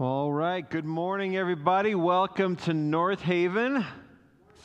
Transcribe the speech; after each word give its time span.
All 0.00 0.32
right. 0.32 0.66
Good 0.66 0.86
morning, 0.86 1.36
everybody. 1.36 1.94
Welcome 1.94 2.56
to 2.56 2.72
North 2.72 3.20
Haven. 3.20 3.84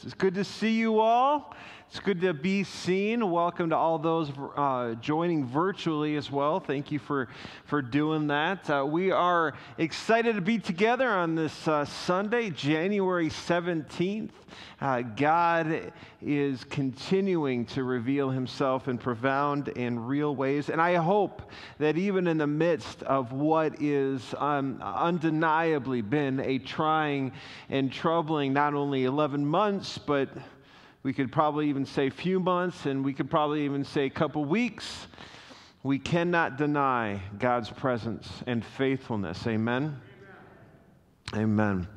It's 0.02 0.14
good 0.14 0.34
to 0.36 0.46
see 0.46 0.72
you 0.72 1.02
all. 1.02 1.54
It's 1.90 2.00
good 2.00 2.20
to 2.22 2.34
be 2.34 2.64
seen. 2.64 3.30
Welcome 3.30 3.70
to 3.70 3.78
all 3.78 4.00
those 4.00 4.32
uh, 4.58 4.96
joining 4.96 5.46
virtually 5.46 6.16
as 6.16 6.32
well. 6.32 6.60
Thank 6.60 6.92
you 6.92 7.00
for, 7.00 7.30
for 7.66 7.82
doing 7.82 8.28
that. 8.28 8.70
Uh, 8.70 8.86
we 8.86 9.12
are 9.12 9.54
excited 9.78 10.36
to 10.36 10.42
be 10.42 10.58
together 10.58 11.08
on 11.08 11.36
this 11.36 11.68
uh, 11.68 11.86
Sunday, 11.86 12.50
January 12.50 13.30
17th. 13.30 14.32
Uh, 14.82 15.02
God 15.04 15.94
is 16.22 16.64
continuing 16.66 17.66
to 17.68 17.84
reveal 17.84 18.30
himself 18.30 18.88
in 18.88 18.98
profound 18.98 19.72
and 19.78 20.08
real 20.08 20.36
ways. 20.36 20.70
And 20.70 20.82
I 20.82 20.96
hope 20.96 21.50
that 21.78 21.98
even 21.98 22.28
in 22.28 22.40
the 22.40 22.48
midst 22.48 23.04
of 23.04 23.32
what 23.32 23.82
is 23.82 24.34
um, 24.40 24.82
undeniably 24.84 26.02
been 26.02 26.40
a 26.40 26.58
trying 26.58 27.32
and 27.70 27.92
troubling 27.92 28.54
not 28.54 28.74
only 28.74 29.06
11 29.06 29.46
months, 29.46 29.98
but 29.98 30.30
we 31.06 31.14
could 31.14 31.32
probably 31.32 31.70
even 31.70 31.86
say 31.86 32.10
few 32.10 32.40
months, 32.40 32.88
and 32.88 33.06
we 33.06 33.14
could 33.14 33.30
probably 33.30 33.64
even 33.64 33.84
say 33.84 34.06
a 34.06 34.10
couple 34.10 34.44
weeks. 34.44 35.06
We 35.84 36.00
cannot 36.00 36.58
deny 36.58 37.22
God's 37.38 37.70
presence 37.70 38.28
and 38.48 38.66
faithfulness. 38.66 39.46
Amen. 39.46 40.02
Amen. 41.36 41.44
Amen. 41.44 41.88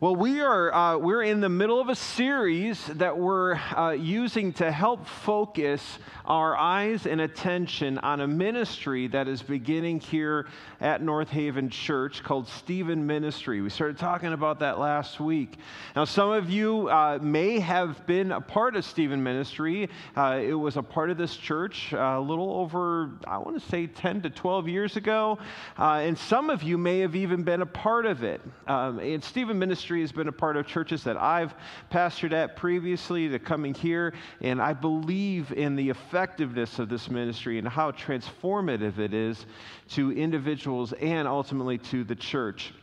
Well, 0.00 0.14
we 0.14 0.40
are 0.42 0.72
uh, 0.72 0.98
we're 0.98 1.24
in 1.24 1.40
the 1.40 1.48
middle 1.48 1.80
of 1.80 1.88
a 1.88 1.96
series 1.96 2.86
that 2.86 3.18
we're 3.18 3.56
uh, 3.56 3.96
using 3.98 4.52
to 4.52 4.70
help 4.70 5.08
focus 5.08 5.98
our 6.24 6.56
eyes 6.56 7.04
and 7.04 7.20
attention 7.20 7.98
on 7.98 8.20
a 8.20 8.28
ministry 8.28 9.08
that 9.08 9.26
is 9.26 9.42
beginning 9.42 9.98
here 9.98 10.46
at 10.80 11.02
North 11.02 11.30
Haven 11.30 11.68
Church 11.68 12.22
called 12.22 12.46
Stephen 12.46 13.08
Ministry. 13.08 13.60
We 13.60 13.70
started 13.70 13.98
talking 13.98 14.32
about 14.32 14.60
that 14.60 14.78
last 14.78 15.18
week. 15.18 15.56
Now, 15.96 16.04
some 16.04 16.30
of 16.30 16.48
you 16.48 16.88
uh, 16.90 17.18
may 17.20 17.58
have 17.58 18.06
been 18.06 18.30
a 18.30 18.40
part 18.40 18.76
of 18.76 18.84
Stephen 18.84 19.20
Ministry. 19.20 19.88
Uh, 20.16 20.38
it 20.40 20.52
was 20.52 20.76
a 20.76 20.82
part 20.82 21.10
of 21.10 21.16
this 21.16 21.34
church 21.34 21.92
uh, 21.92 21.96
a 21.96 22.20
little 22.20 22.52
over, 22.52 23.18
I 23.26 23.38
want 23.38 23.60
to 23.60 23.68
say, 23.68 23.88
10 23.88 24.22
to 24.22 24.30
12 24.30 24.68
years 24.68 24.96
ago, 24.96 25.38
uh, 25.76 25.94
and 25.94 26.16
some 26.16 26.50
of 26.50 26.62
you 26.62 26.78
may 26.78 27.00
have 27.00 27.16
even 27.16 27.42
been 27.42 27.62
a 27.62 27.66
part 27.66 28.06
of 28.06 28.22
it. 28.22 28.42
Um, 28.68 29.00
and 29.00 29.24
Stephen 29.24 29.58
Ministry 29.58 29.87
ministry 29.88 30.00
has 30.02 30.12
been 30.12 30.28
a 30.28 30.32
part 30.32 30.58
of 30.58 30.66
churches 30.66 31.02
that 31.04 31.16
I've 31.16 31.54
pastored 31.90 32.32
at 32.32 32.56
previously 32.56 33.26
to 33.30 33.38
coming 33.38 33.72
here, 33.72 34.12
and 34.42 34.60
I 34.60 34.74
believe 34.74 35.50
in 35.52 35.76
the 35.76 35.88
effectiveness 35.88 36.78
of 36.78 36.90
this 36.90 37.08
ministry 37.08 37.58
and 37.58 37.66
how 37.66 37.92
transformative 37.92 38.98
it 38.98 39.14
is 39.14 39.46
to 39.92 40.12
individuals 40.12 40.92
and 40.92 41.26
ultimately 41.26 41.78
to 41.78 42.04
the 42.04 42.14
church. 42.14 42.74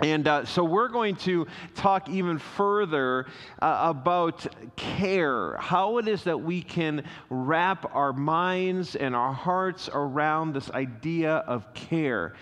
And 0.00 0.28
uh, 0.28 0.44
so 0.44 0.62
we're 0.62 0.88
going 0.88 1.16
to 1.24 1.46
talk 1.74 2.10
even 2.10 2.38
further 2.38 3.24
uh, 3.62 3.94
about 3.96 4.46
care, 4.76 5.56
how 5.56 5.96
it 5.96 6.06
is 6.06 6.24
that 6.24 6.38
we 6.38 6.60
can 6.60 7.02
wrap 7.30 7.94
our 7.94 8.12
minds 8.12 8.94
and 8.94 9.16
our 9.16 9.32
hearts 9.32 9.88
around 9.90 10.52
this 10.52 10.70
idea 10.72 11.36
of 11.36 11.72
care. 11.72 12.34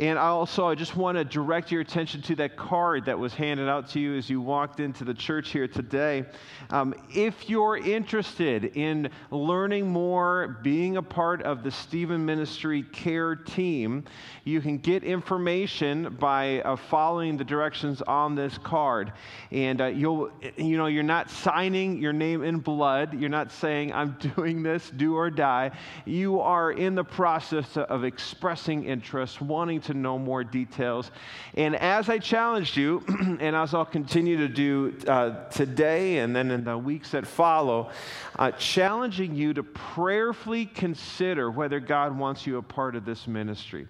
And 0.00 0.18
also, 0.18 0.66
I 0.66 0.74
just 0.74 0.96
want 0.96 1.18
to 1.18 1.24
direct 1.24 1.70
your 1.70 1.80
attention 1.80 2.20
to 2.22 2.34
that 2.36 2.56
card 2.56 3.04
that 3.04 3.16
was 3.16 3.32
handed 3.32 3.68
out 3.68 3.88
to 3.90 4.00
you 4.00 4.16
as 4.16 4.28
you 4.28 4.40
walked 4.40 4.80
into 4.80 5.04
the 5.04 5.14
church 5.14 5.50
here 5.50 5.68
today. 5.68 6.24
Um, 6.70 6.96
if 7.14 7.48
you're 7.48 7.76
interested 7.76 8.76
in 8.76 9.08
learning 9.30 9.86
more, 9.86 10.58
being 10.64 10.96
a 10.96 11.02
part 11.02 11.42
of 11.42 11.62
the 11.62 11.70
Stephen 11.70 12.26
Ministry 12.26 12.82
Care 12.82 13.36
team, 13.36 14.02
you 14.42 14.60
can 14.60 14.78
get 14.78 15.04
information 15.04 16.16
by 16.18 16.60
uh, 16.62 16.74
following 16.74 17.36
the 17.36 17.44
directions 17.44 18.02
on 18.02 18.34
this 18.34 18.58
card. 18.58 19.12
And 19.52 19.80
uh, 19.80 19.86
you'll, 19.86 20.32
you 20.56 20.76
know, 20.76 20.86
you're 20.86 21.04
not 21.04 21.30
signing 21.30 22.02
your 22.02 22.12
name 22.12 22.42
in 22.42 22.58
blood. 22.58 23.14
You're 23.14 23.30
not 23.30 23.52
saying, 23.52 23.92
I'm 23.92 24.16
doing 24.34 24.64
this, 24.64 24.90
do 24.90 25.14
or 25.14 25.30
die. 25.30 25.70
You 26.04 26.40
are 26.40 26.72
in 26.72 26.96
the 26.96 27.04
process 27.04 27.76
of 27.76 28.02
expressing 28.02 28.86
interest, 28.86 29.40
wanting 29.40 29.83
to 29.84 29.94
know 29.94 30.18
more 30.18 30.44
details. 30.44 31.10
And 31.54 31.76
as 31.76 32.08
I 32.08 32.18
challenged 32.18 32.76
you, 32.76 33.04
and 33.40 33.56
as 33.56 33.74
I'll 33.74 33.84
continue 33.84 34.36
to 34.38 34.48
do 34.48 34.96
uh, 35.06 35.48
today 35.50 36.18
and 36.18 36.34
then 36.34 36.50
in 36.50 36.64
the 36.64 36.76
weeks 36.76 37.10
that 37.10 37.26
follow, 37.26 37.90
uh, 38.38 38.50
challenging 38.52 39.34
you 39.34 39.54
to 39.54 39.62
prayerfully 39.62 40.66
consider 40.66 41.50
whether 41.50 41.80
God 41.80 42.18
wants 42.18 42.46
you 42.46 42.58
a 42.58 42.62
part 42.62 42.96
of 42.96 43.04
this 43.04 43.26
ministry. 43.26 43.86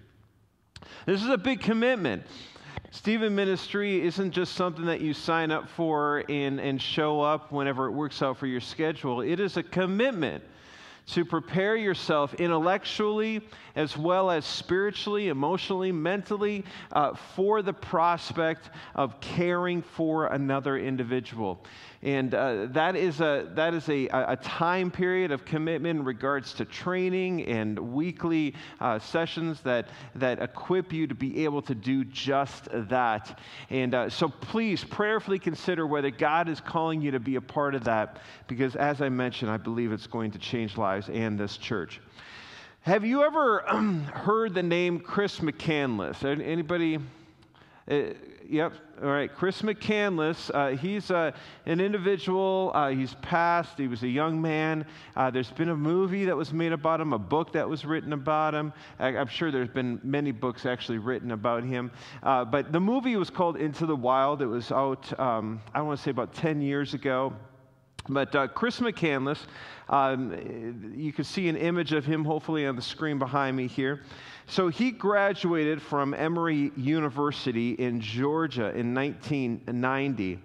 This 1.05 1.21
is 1.21 1.29
a 1.29 1.37
big 1.37 1.59
commitment. 1.59 2.23
Stephen 2.91 3.35
Ministry 3.35 4.01
isn't 4.05 4.31
just 4.31 4.53
something 4.53 4.85
that 4.85 5.01
you 5.01 5.13
sign 5.13 5.51
up 5.51 5.67
for 5.67 6.23
and, 6.29 6.61
and 6.61 6.81
show 6.81 7.19
up 7.19 7.51
whenever 7.51 7.87
it 7.87 7.91
works 7.91 8.21
out 8.21 8.37
for 8.37 8.47
your 8.47 8.61
schedule. 8.61 9.19
It 9.19 9.39
is 9.41 9.57
a 9.57 9.63
commitment 9.63 10.43
to 11.07 11.23
prepare 11.23 11.75
yourself 11.75 12.33
intellectually 12.35 13.41
as 13.75 13.97
well 13.97 14.31
as 14.31 14.45
spiritually, 14.45 15.27
emotionally, 15.27 15.91
mentally 15.91 16.63
uh, 16.91 17.13
for 17.13 17.61
the 17.61 17.73
prospect 17.73 18.69
of 18.95 19.19
caring 19.21 19.81
for 19.81 20.27
another 20.27 20.77
individual. 20.77 21.63
And 22.05 22.35
uh, 22.35 22.67
that 22.67 22.95
is, 22.95 23.19
a, 23.19 23.49
that 23.55 23.73
is 23.73 23.89
a, 23.89 24.05
a 24.09 24.37
time 24.37 24.91
period 24.91 25.31
of 25.31 25.43
commitment 25.43 26.01
in 26.01 26.05
regards 26.05 26.53
to 26.53 26.63
training 26.63 27.47
and 27.47 27.79
weekly 27.79 28.53
uh, 28.79 28.99
sessions 28.99 29.59
that, 29.61 29.89
that 30.13 30.39
equip 30.39 30.93
you 30.93 31.07
to 31.07 31.15
be 31.15 31.43
able 31.43 31.63
to 31.63 31.73
do 31.73 32.05
just 32.05 32.67
that. 32.71 33.39
And 33.71 33.95
uh, 33.95 34.09
so 34.11 34.29
please 34.29 34.83
prayerfully 34.83 35.39
consider 35.39 35.87
whether 35.87 36.11
God 36.11 36.47
is 36.47 36.61
calling 36.61 37.01
you 37.01 37.09
to 37.09 37.19
be 37.19 37.37
a 37.37 37.41
part 37.41 37.73
of 37.73 37.83
that, 37.85 38.19
because 38.47 38.75
as 38.75 39.01
I 39.01 39.09
mentioned, 39.09 39.49
I 39.49 39.57
believe 39.57 39.91
it's 39.91 40.05
going 40.05 40.29
to 40.29 40.37
change 40.37 40.77
lives 40.77 41.09
and 41.09 41.39
this 41.39 41.57
church. 41.57 42.01
Have 42.81 43.03
you 43.03 43.23
ever 43.23 43.61
heard 44.13 44.53
the 44.53 44.61
name 44.61 44.99
Chris 44.99 45.39
McCandless? 45.39 46.23
Anybody? 46.23 46.99
Uh, 47.89 48.13
yep. 48.49 48.73
All 49.03 49.09
right. 49.09 49.31
Chris 49.31 49.61
McCandless. 49.61 50.49
Uh, 50.51 50.75
he's 50.75 51.11
uh, 51.11 51.31
an 51.67 51.79
individual. 51.79 52.71
Uh, 52.73 52.89
he's 52.89 53.13
passed. 53.15 53.77
He 53.77 53.87
was 53.87 54.01
a 54.01 54.07
young 54.07 54.41
man. 54.41 54.87
Uh, 55.15 55.29
there's 55.29 55.51
been 55.51 55.69
a 55.69 55.75
movie 55.75 56.25
that 56.25 56.35
was 56.35 56.51
made 56.51 56.71
about 56.71 56.99
him, 56.99 57.13
a 57.13 57.19
book 57.19 57.53
that 57.53 57.69
was 57.69 57.85
written 57.85 58.13
about 58.13 58.55
him. 58.55 58.73
I, 58.97 59.09
am 59.09 59.27
sure 59.27 59.51
there's 59.51 59.69
been 59.69 59.99
many 60.03 60.31
books 60.31 60.65
actually 60.65 60.97
written 60.97 61.31
about 61.31 61.63
him. 61.63 61.91
Uh, 62.23 62.43
but 62.43 62.71
the 62.71 62.79
movie 62.79 63.15
was 63.17 63.29
called 63.29 63.57
Into 63.57 63.85
the 63.85 63.95
Wild. 63.95 64.41
It 64.41 64.47
was 64.47 64.71
out, 64.71 65.19
um, 65.19 65.61
I 65.75 65.81
want 65.81 65.99
to 65.99 66.03
say, 66.03 66.09
about 66.09 66.33
10 66.33 66.61
years 66.61 66.95
ago. 66.95 67.33
But 68.07 68.35
uh, 68.35 68.47
Chris 68.47 68.79
McCandless, 68.79 69.39
um, 69.89 70.93
you 70.95 71.11
can 71.11 71.23
see 71.23 71.47
an 71.49 71.55
image 71.55 71.91
of 71.91 72.05
him 72.05 72.23
hopefully 72.23 72.65
on 72.67 72.75
the 72.75 72.81
screen 72.81 73.17
behind 73.17 73.57
me 73.57 73.67
here. 73.67 74.01
So 74.47 74.67
he 74.67 74.91
graduated 74.91 75.81
from 75.81 76.13
Emory 76.13 76.71
University 76.77 77.71
in 77.71 77.99
Georgia 77.99 78.69
in 78.75 78.93
1990. 78.93 80.39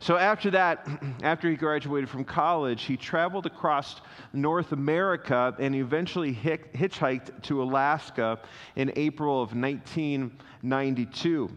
So 0.00 0.16
after 0.16 0.50
that, 0.50 0.88
after 1.22 1.48
he 1.48 1.56
graduated 1.56 2.10
from 2.10 2.24
college, 2.24 2.82
he 2.82 2.96
traveled 2.96 3.46
across 3.46 4.00
North 4.32 4.72
America 4.72 5.54
and 5.58 5.74
eventually 5.74 6.34
hitchhiked 6.34 7.42
to 7.44 7.62
Alaska 7.62 8.40
in 8.74 8.92
April 8.96 9.40
of 9.40 9.54
1992. 9.54 11.50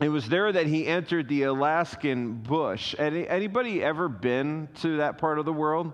It 0.00 0.08
was 0.10 0.28
there 0.28 0.52
that 0.52 0.66
he 0.66 0.86
entered 0.86 1.28
the 1.28 1.42
Alaskan 1.44 2.34
bush. 2.34 2.94
Any, 2.98 3.26
anybody 3.26 3.82
ever 3.82 4.08
been 4.08 4.68
to 4.76 4.98
that 4.98 5.18
part 5.18 5.40
of 5.40 5.44
the 5.44 5.52
world? 5.52 5.92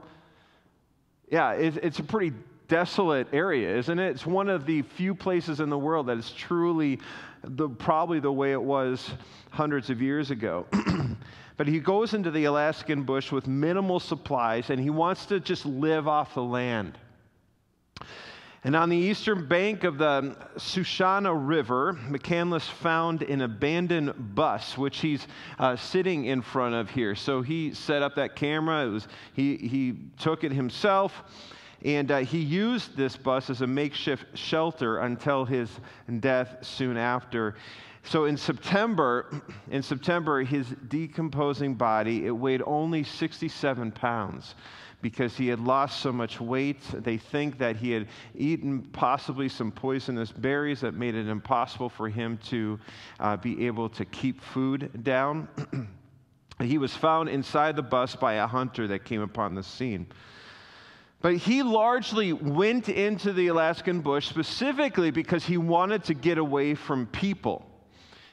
Yeah, 1.31 1.53
it's 1.53 1.99
a 2.01 2.03
pretty 2.03 2.37
desolate 2.75 3.29
area, 3.33 3.73
isn't 3.77 4.01
it? 4.01 4.11
It's 4.11 4.27
one 4.27 4.49
of 4.49 4.67
the 4.67 4.83
few 4.83 5.15
places 5.15 5.61
in 5.61 5.71
the 5.71 5.79
world 5.79 6.09
that 6.09 6.19
is 6.19 6.33
truly 6.33 6.99
the, 7.45 7.69
probably 7.69 8.19
the 8.19 8.33
way 8.33 8.51
it 8.51 8.61
was 8.61 9.13
hundreds 9.51 9.91
of 9.91 10.03
years 10.03 10.33
ago. 10.33 10.67
but 11.57 11.69
he 11.69 11.79
goes 11.79 12.15
into 12.15 12.33
the 12.33 12.47
Alaskan 12.47 13.05
bush 13.05 13.31
with 13.31 13.47
minimal 13.47 14.01
supplies 14.01 14.71
and 14.71 14.81
he 14.81 14.91
wants 14.91 15.27
to 15.27 15.39
just 15.39 15.65
live 15.65 16.09
off 16.09 16.35
the 16.35 16.43
land. 16.43 16.99
And 18.65 18.75
on 18.75 18.89
the 18.89 18.97
eastern 18.97 19.47
bank 19.47 19.85
of 19.85 19.97
the 19.97 20.37
Sushana 20.57 21.33
River, 21.33 21.97
McCandless 22.09 22.69
found 22.69 23.23
an 23.23 23.43
abandoned 23.43 24.35
bus, 24.35 24.77
which 24.77 24.99
he's 24.99 25.29
uh, 25.61 25.77
sitting 25.77 26.25
in 26.25 26.43
front 26.43 26.75
of 26.75 26.91
here. 26.91 27.15
So 27.15 27.41
he 27.41 27.73
set 27.73 28.03
up 28.03 28.17
that 28.17 28.35
camera. 28.35 28.85
It 28.85 28.91
was, 28.91 29.07
he, 29.33 29.59
he 29.59 29.95
took 30.19 30.43
it 30.43 30.51
himself. 30.51 31.23
And 31.85 32.11
uh, 32.11 32.19
he 32.19 32.39
used 32.39 32.97
this 32.97 33.17
bus 33.17 33.51
as 33.51 33.61
a 33.61 33.67
makeshift 33.67 34.25
shelter 34.37 34.99
until 34.99 35.45
his 35.45 35.69
death 36.21 36.57
soon 36.63 36.97
after. 36.97 37.57
So 38.05 38.25
in 38.25 38.37
September, 38.37 39.43
in 39.71 39.83
September, 39.83 40.43
his 40.43 40.67
decomposing 40.89 41.75
body, 41.75 42.27
it 42.27 42.31
weighed 42.31 42.63
only 42.65 43.05
67 43.05 43.93
pounds 43.93 44.55
because 45.03 45.37
he 45.37 45.49
had 45.49 45.61
lost 45.61 46.01
so 46.01 46.11
much 46.11 46.41
weight. 46.41 46.81
They 46.95 47.19
think 47.19 47.59
that 47.59 47.77
he 47.77 47.91
had 47.91 48.09
eaten 48.35 48.81
possibly 48.93 49.51
some 49.51 49.71
poisonous 49.71 50.33
berries 50.33 50.81
that 50.81 50.95
made 50.95 51.15
it 51.15 51.29
impossible 51.29 51.91
for 51.91 52.09
him 52.09 52.39
to 52.47 52.81
uh, 53.21 53.37
be 53.37 53.67
able 53.67 53.91
to 53.91 54.07
keep 54.07 54.41
food 54.41 55.05
down. 55.05 55.47
he 56.63 56.79
was 56.79 56.95
found 56.95 57.29
inside 57.29 57.77
the 57.77 57.83
bus 57.83 58.17
by 58.17 58.35
a 58.35 58.47
hunter 58.47 58.87
that 58.87 59.05
came 59.05 59.21
upon 59.21 59.55
the 59.55 59.63
scene. 59.63 60.07
But 61.25 61.37
he 61.37 61.63
largely 61.63 62.35
went 62.35 62.91
into 62.91 63.33
the 63.33 63.47
Alaskan 63.47 64.03
bush 64.03 64.29
specifically 64.29 65.11
because 65.11 65.43
he 65.43 65.57
wanted 65.57 66.05
to 66.05 66.13
get 66.13 66.37
away 66.37 66.75
from 66.75 67.07
people. 67.07 67.65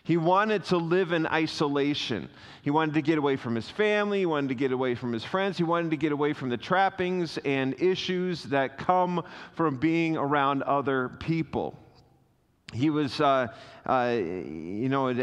He 0.03 0.17
wanted 0.17 0.65
to 0.65 0.77
live 0.77 1.13
in 1.13 1.25
isolation. 1.25 2.27
He 2.63 2.69
wanted 2.69 2.95
to 2.95 3.01
get 3.01 3.17
away 3.17 3.37
from 3.37 3.55
his 3.55 3.69
family. 3.69 4.19
He 4.19 4.25
wanted 4.25 4.49
to 4.49 4.55
get 4.55 4.73
away 4.73 4.95
from 4.95 5.13
his 5.13 5.23
friends. 5.23 5.57
He 5.57 5.63
wanted 5.63 5.91
to 5.91 5.95
get 5.95 6.11
away 6.11 6.33
from 6.33 6.49
the 6.49 6.57
trappings 6.57 7.37
and 7.45 7.81
issues 7.81 8.43
that 8.43 8.77
come 8.77 9.23
from 9.53 9.77
being 9.77 10.17
around 10.17 10.61
other 10.63 11.11
people. 11.21 11.79
He 12.73 12.89
was, 12.89 13.21
uh, 13.21 13.47
uh, 13.85 14.17
you 14.17 14.89
know, 14.89 15.07
an 15.07 15.17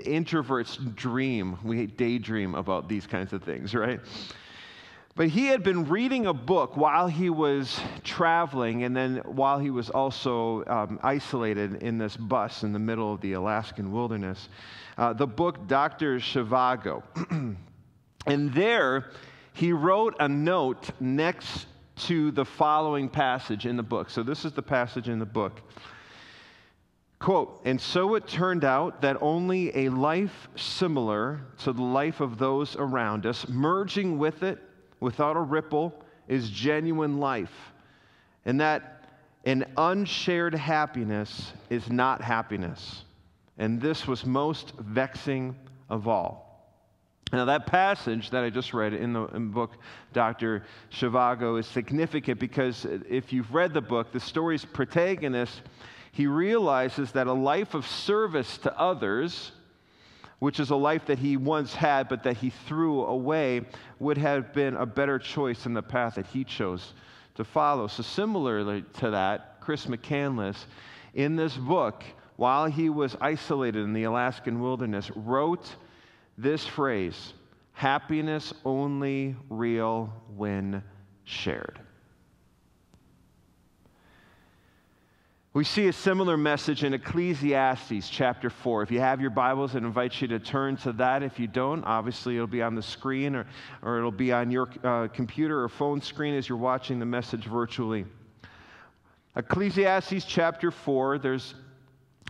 introvert's 0.00 0.76
dream. 0.96 1.56
We 1.62 1.86
daydream 1.86 2.56
about 2.56 2.88
these 2.88 3.06
kinds 3.06 3.32
of 3.32 3.44
things, 3.44 3.76
right? 3.76 4.00
But 5.16 5.28
he 5.28 5.46
had 5.46 5.62
been 5.62 5.88
reading 5.88 6.26
a 6.26 6.34
book 6.34 6.76
while 6.76 7.08
he 7.08 7.30
was 7.30 7.80
traveling 8.04 8.84
and 8.84 8.94
then 8.94 9.22
while 9.24 9.58
he 9.58 9.70
was 9.70 9.88
also 9.88 10.62
um, 10.66 11.00
isolated 11.02 11.82
in 11.82 11.96
this 11.96 12.14
bus 12.18 12.62
in 12.62 12.74
the 12.74 12.78
middle 12.78 13.14
of 13.14 13.22
the 13.22 13.32
Alaskan 13.32 13.90
wilderness. 13.90 14.50
Uh, 14.98 15.14
the 15.14 15.26
book 15.26 15.66
Dr. 15.66 16.18
Zhivago. 16.18 17.02
and 18.26 18.52
there 18.52 19.10
he 19.54 19.72
wrote 19.72 20.14
a 20.20 20.28
note 20.28 20.90
next 21.00 21.64
to 21.96 22.30
the 22.30 22.44
following 22.44 23.08
passage 23.08 23.64
in 23.64 23.78
the 23.78 23.82
book. 23.82 24.10
So 24.10 24.22
this 24.22 24.44
is 24.44 24.52
the 24.52 24.62
passage 24.62 25.08
in 25.08 25.18
the 25.18 25.24
book. 25.24 25.62
Quote, 27.18 27.62
and 27.64 27.80
so 27.80 28.16
it 28.16 28.28
turned 28.28 28.66
out 28.66 29.00
that 29.00 29.16
only 29.22 29.74
a 29.74 29.88
life 29.88 30.48
similar 30.56 31.40
to 31.60 31.72
the 31.72 31.82
life 31.82 32.20
of 32.20 32.36
those 32.36 32.76
around 32.76 33.24
us, 33.24 33.48
merging 33.48 34.18
with 34.18 34.42
it 34.42 34.62
without 35.00 35.36
a 35.36 35.40
ripple 35.40 35.94
is 36.28 36.50
genuine 36.50 37.18
life. 37.18 37.52
And 38.44 38.60
that 38.60 39.04
an 39.44 39.64
unshared 39.76 40.54
happiness 40.54 41.52
is 41.70 41.88
not 41.88 42.20
happiness. 42.20 43.04
And 43.58 43.80
this 43.80 44.06
was 44.06 44.26
most 44.26 44.72
vexing 44.78 45.56
of 45.88 46.08
all. 46.08 46.46
Now, 47.32 47.44
that 47.46 47.66
passage 47.66 48.30
that 48.30 48.44
I 48.44 48.50
just 48.50 48.72
read 48.72 48.92
in 48.92 49.12
the, 49.12 49.24
in 49.26 49.50
book, 49.50 49.72
Dr. 50.12 50.64
Zhivago, 50.92 51.58
is 51.58 51.66
significant 51.66 52.38
because 52.38 52.86
if 53.08 53.32
you've 53.32 53.52
read 53.52 53.74
the 53.74 53.80
book, 53.80 54.12
the 54.12 54.20
story's 54.20 54.64
protagonist, 54.64 55.62
he 56.12 56.28
realizes 56.28 57.12
that 57.12 57.26
a 57.26 57.32
life 57.32 57.74
of 57.74 57.86
service 57.86 58.58
to 58.58 58.78
others 58.78 59.52
which 60.38 60.60
is 60.60 60.70
a 60.70 60.76
life 60.76 61.06
that 61.06 61.18
he 61.18 61.36
once 61.36 61.74
had 61.74 62.08
but 62.08 62.22
that 62.22 62.36
he 62.36 62.50
threw 62.50 63.04
away, 63.04 63.62
would 63.98 64.18
have 64.18 64.52
been 64.52 64.76
a 64.76 64.86
better 64.86 65.18
choice 65.18 65.62
than 65.62 65.74
the 65.74 65.82
path 65.82 66.16
that 66.16 66.26
he 66.26 66.44
chose 66.44 66.92
to 67.34 67.44
follow. 67.44 67.86
So, 67.86 68.02
similarly 68.02 68.84
to 68.94 69.10
that, 69.10 69.60
Chris 69.60 69.86
McCandless, 69.86 70.56
in 71.14 71.36
this 71.36 71.56
book, 71.56 72.04
while 72.36 72.66
he 72.66 72.90
was 72.90 73.16
isolated 73.20 73.82
in 73.82 73.92
the 73.92 74.04
Alaskan 74.04 74.60
wilderness, 74.60 75.10
wrote 75.14 75.74
this 76.36 76.66
phrase 76.66 77.32
happiness 77.72 78.52
only 78.64 79.36
real 79.48 80.12
when 80.36 80.82
shared. 81.24 81.80
We 85.56 85.64
see 85.64 85.88
a 85.88 85.92
similar 85.94 86.36
message 86.36 86.84
in 86.84 86.92
Ecclesiastes 86.92 88.10
chapter 88.10 88.50
4. 88.50 88.82
If 88.82 88.90
you 88.90 89.00
have 89.00 89.22
your 89.22 89.30
Bibles, 89.30 89.74
I 89.74 89.78
invite 89.78 90.20
you 90.20 90.28
to 90.28 90.38
turn 90.38 90.76
to 90.76 90.92
that. 90.92 91.22
If 91.22 91.40
you 91.40 91.46
don't, 91.46 91.82
obviously 91.84 92.34
it'll 92.34 92.46
be 92.46 92.60
on 92.60 92.74
the 92.74 92.82
screen 92.82 93.34
or, 93.34 93.46
or 93.80 93.96
it'll 93.96 94.10
be 94.10 94.32
on 94.32 94.50
your 94.50 94.68
uh, 94.84 95.08
computer 95.08 95.62
or 95.62 95.70
phone 95.70 96.02
screen 96.02 96.34
as 96.34 96.46
you're 96.46 96.58
watching 96.58 96.98
the 96.98 97.06
message 97.06 97.46
virtually. 97.46 98.04
Ecclesiastes 99.34 100.26
chapter 100.26 100.70
4, 100.70 101.16
there's 101.16 101.54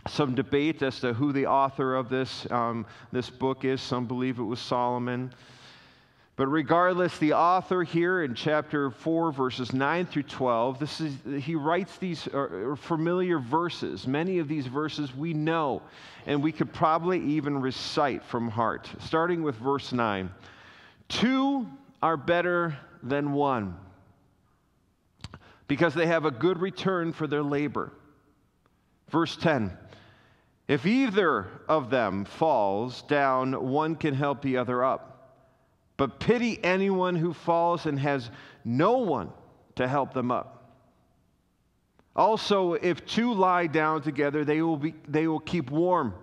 some 0.07 0.33
debate 0.33 0.81
as 0.81 1.01
to 1.01 1.11
who 1.13 1.33
the 1.33 1.47
author 1.47 1.95
of 1.95 2.07
this, 2.07 2.49
um, 2.49 2.85
this 3.11 3.29
book 3.29 3.65
is. 3.65 3.81
Some 3.81 4.05
believe 4.05 4.39
it 4.39 4.43
was 4.43 4.61
Solomon. 4.61 5.33
But 6.37 6.49
regardless, 6.49 7.17
the 7.17 7.33
author 7.33 7.81
here 7.81 8.23
in 8.23 8.35
chapter 8.35 8.91
4, 8.91 9.31
verses 9.31 9.73
9 9.73 10.05
through 10.05 10.23
12, 10.23 10.77
this 10.77 11.01
is, 11.01 11.15
he 11.43 11.55
writes 11.55 11.97
these 11.97 12.27
uh, 12.27 12.75
familiar 12.77 13.39
verses. 13.39 14.05
Many 14.05 14.37
of 14.37 14.47
these 14.47 14.67
verses 14.67 15.15
we 15.15 15.33
know, 15.33 15.81
and 16.27 16.43
we 16.43 16.51
could 16.51 16.71
probably 16.71 17.19
even 17.21 17.59
recite 17.59 18.23
from 18.23 18.49
heart. 18.49 18.87
Starting 18.99 19.41
with 19.41 19.55
verse 19.55 19.91
9 19.91 20.31
Two 21.09 21.67
are 22.03 22.17
better 22.17 22.77
than 23.01 23.33
one 23.33 23.75
because 25.67 25.95
they 25.95 26.05
have 26.05 26.25
a 26.25 26.31
good 26.31 26.59
return 26.59 27.13
for 27.13 27.25
their 27.25 27.41
labor. 27.41 27.91
Verse 29.09 29.35
10 29.37 29.75
If 30.67 30.85
either 30.85 31.47
of 31.67 31.89
them 31.89 32.25
falls 32.25 33.01
down, 33.03 33.53
one 33.71 33.95
can 33.95 34.13
help 34.13 34.43
the 34.43 34.57
other 34.57 34.83
up. 34.83 35.16
But 35.97 36.19
pity 36.19 36.63
anyone 36.63 37.15
who 37.15 37.33
falls 37.33 37.87
and 37.87 37.99
has 37.99 38.29
no 38.63 38.99
one 38.99 39.29
to 39.75 39.87
help 39.87 40.13
them 40.13 40.31
up. 40.31 40.53
Also, 42.15 42.73
if 42.73 43.05
two 43.05 43.33
lie 43.33 43.67
down 43.67 44.01
together, 44.01 44.43
they 44.45 44.61
will, 44.61 44.77
be, 44.77 44.95
they 45.07 45.27
will 45.27 45.39
keep 45.39 45.69
warm. 45.69 46.13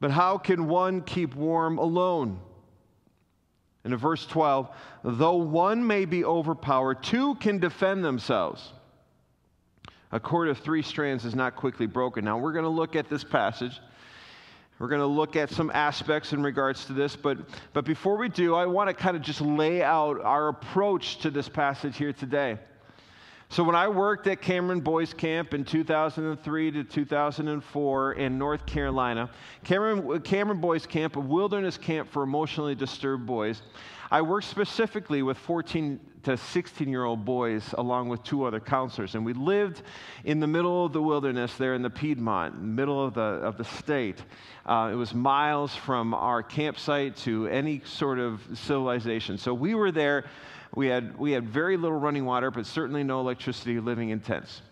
But 0.00 0.10
how 0.10 0.38
can 0.38 0.68
one 0.68 1.02
keep 1.02 1.34
warm 1.34 1.78
alone? 1.78 2.38
And 3.84 3.92
in 3.92 3.98
verse 3.98 4.26
12, 4.26 4.68
though 5.04 5.36
one 5.36 5.86
may 5.86 6.06
be 6.06 6.24
overpowered, 6.24 7.02
two 7.02 7.34
can 7.36 7.58
defend 7.58 8.04
themselves. 8.04 8.72
A 10.12 10.20
cord 10.20 10.48
of 10.48 10.58
three 10.58 10.82
strands 10.82 11.24
is 11.24 11.34
not 11.34 11.56
quickly 11.56 11.86
broken. 11.86 12.24
Now, 12.24 12.38
we're 12.38 12.52
going 12.52 12.64
to 12.64 12.68
look 12.68 12.96
at 12.96 13.08
this 13.08 13.24
passage 13.24 13.80
we're 14.78 14.88
going 14.88 15.00
to 15.00 15.06
look 15.06 15.36
at 15.36 15.50
some 15.50 15.70
aspects 15.72 16.32
in 16.32 16.42
regards 16.42 16.84
to 16.86 16.92
this, 16.92 17.16
but, 17.16 17.38
but 17.72 17.84
before 17.84 18.18
we 18.18 18.28
do, 18.28 18.54
I 18.54 18.66
want 18.66 18.88
to 18.88 18.94
kind 18.94 19.16
of 19.16 19.22
just 19.22 19.40
lay 19.40 19.82
out 19.82 20.20
our 20.20 20.48
approach 20.48 21.18
to 21.20 21.30
this 21.30 21.48
passage 21.48 21.96
here 21.96 22.12
today. 22.12 22.58
So, 23.48 23.62
when 23.62 23.76
I 23.76 23.86
worked 23.86 24.26
at 24.26 24.42
Cameron 24.42 24.80
Boys 24.80 25.14
Camp 25.14 25.54
in 25.54 25.64
2003 25.64 26.70
to 26.72 26.84
2004 26.84 28.12
in 28.14 28.38
North 28.38 28.66
Carolina, 28.66 29.30
Cameron, 29.62 30.20
Cameron 30.22 30.60
Boys 30.60 30.84
Camp, 30.84 31.14
a 31.14 31.20
wilderness 31.20 31.78
camp 31.78 32.10
for 32.10 32.24
emotionally 32.24 32.74
disturbed 32.74 33.24
boys, 33.24 33.62
I 34.10 34.22
worked 34.22 34.46
specifically 34.46 35.22
with 35.22 35.38
14 35.38 36.00
to 36.24 36.36
16 36.36 36.88
year 36.88 37.04
old 37.04 37.24
boys 37.24 37.72
along 37.78 38.08
with 38.08 38.22
two 38.24 38.44
other 38.44 38.58
counselors. 38.58 39.14
And 39.14 39.24
we 39.24 39.32
lived 39.32 39.82
in 40.24 40.40
the 40.40 40.46
middle 40.48 40.84
of 40.84 40.92
the 40.92 41.00
wilderness 41.00 41.56
there 41.56 41.74
in 41.74 41.82
the 41.82 41.90
Piedmont, 41.90 42.60
middle 42.60 43.04
of 43.04 43.14
the, 43.14 43.20
of 43.20 43.56
the 43.56 43.64
state. 43.64 44.22
Uh, 44.64 44.90
it 44.92 44.96
was 44.96 45.14
miles 45.14 45.74
from 45.74 46.14
our 46.14 46.42
campsite 46.42 47.16
to 47.18 47.46
any 47.46 47.80
sort 47.84 48.18
of 48.18 48.42
civilization. 48.54 49.38
So 49.38 49.54
we 49.54 49.76
were 49.76 49.92
there. 49.92 50.24
We 50.74 50.88
had, 50.88 51.18
we 51.18 51.32
had 51.32 51.48
very 51.48 51.76
little 51.76 51.98
running 51.98 52.24
water, 52.24 52.50
but 52.50 52.66
certainly 52.66 53.04
no 53.04 53.20
electricity, 53.20 53.80
living 53.80 54.10
in 54.10 54.20
tents. 54.20 54.62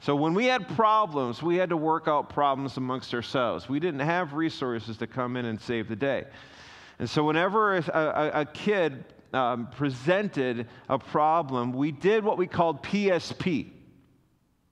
So 0.00 0.14
when 0.14 0.34
we 0.34 0.46
had 0.46 0.68
problems, 0.68 1.42
we 1.42 1.56
had 1.56 1.70
to 1.70 1.76
work 1.76 2.06
out 2.06 2.28
problems 2.28 2.76
amongst 2.76 3.14
ourselves. 3.14 3.68
We 3.68 3.80
didn't 3.80 4.00
have 4.00 4.34
resources 4.34 4.96
to 4.98 5.06
come 5.06 5.36
in 5.36 5.46
and 5.46 5.60
save 5.60 5.88
the 5.88 5.96
day. 5.96 6.24
And 6.98 7.08
so 7.08 7.24
whenever 7.24 7.76
a, 7.76 7.84
a, 7.92 8.40
a 8.42 8.44
kid 8.44 9.04
um, 9.32 9.68
presented 9.68 10.68
a 10.88 10.98
problem, 10.98 11.72
we 11.72 11.92
did 11.92 12.24
what 12.24 12.38
we 12.38 12.46
called 12.46 12.82
PSP. 12.82 13.70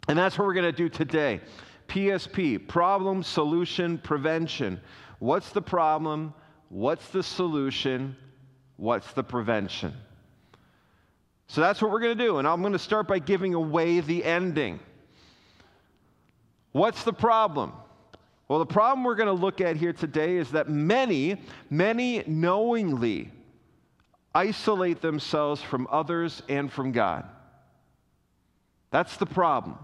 And 0.08 0.18
that's 0.18 0.38
what 0.38 0.46
we're 0.46 0.54
going 0.54 0.70
to 0.70 0.72
do 0.72 0.88
today. 0.88 1.40
PSP, 1.88 2.66
problem, 2.66 3.22
solution, 3.22 3.98
prevention. 3.98 4.80
What's 5.18 5.50
the 5.50 5.62
problem? 5.62 6.34
What's 6.68 7.08
the 7.08 7.22
solution? 7.22 8.16
What's 8.76 9.12
the 9.12 9.22
prevention? 9.22 9.94
So 11.46 11.60
that's 11.60 11.80
what 11.82 11.90
we're 11.90 12.00
going 12.00 12.16
to 12.16 12.24
do. 12.24 12.38
And 12.38 12.48
I'm 12.48 12.60
going 12.60 12.72
to 12.72 12.78
start 12.78 13.06
by 13.06 13.18
giving 13.18 13.54
away 13.54 14.00
the 14.00 14.24
ending. 14.24 14.80
What's 16.72 17.04
the 17.04 17.12
problem? 17.12 17.72
Well, 18.48 18.58
the 18.58 18.66
problem 18.66 19.04
we're 19.04 19.14
going 19.14 19.26
to 19.26 19.32
look 19.32 19.60
at 19.60 19.76
here 19.76 19.92
today 19.92 20.36
is 20.36 20.50
that 20.50 20.68
many, 20.68 21.36
many 21.70 22.22
knowingly 22.26 23.30
isolate 24.34 25.00
themselves 25.00 25.62
from 25.62 25.86
others 25.90 26.42
and 26.48 26.70
from 26.72 26.92
God. 26.92 27.24
That's 28.90 29.16
the 29.16 29.26
problem. 29.26 29.78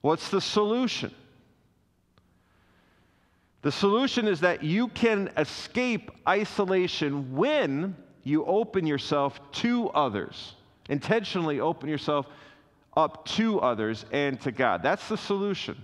What's 0.00 0.28
the 0.28 0.40
solution? 0.40 1.12
The 3.62 3.72
solution 3.72 4.28
is 4.28 4.40
that 4.40 4.62
you 4.62 4.88
can 4.88 5.30
escape 5.36 6.10
isolation 6.28 7.34
when 7.34 7.96
you 8.24 8.44
open 8.46 8.86
yourself 8.86 9.38
to 9.52 9.88
others. 9.90 10.54
Intentionally 10.88 11.60
open 11.60 11.88
yourself 11.88 12.26
up 12.96 13.24
to 13.26 13.60
others 13.60 14.04
and 14.12 14.40
to 14.40 14.50
God. 14.50 14.82
That's 14.82 15.08
the 15.08 15.16
solution. 15.16 15.82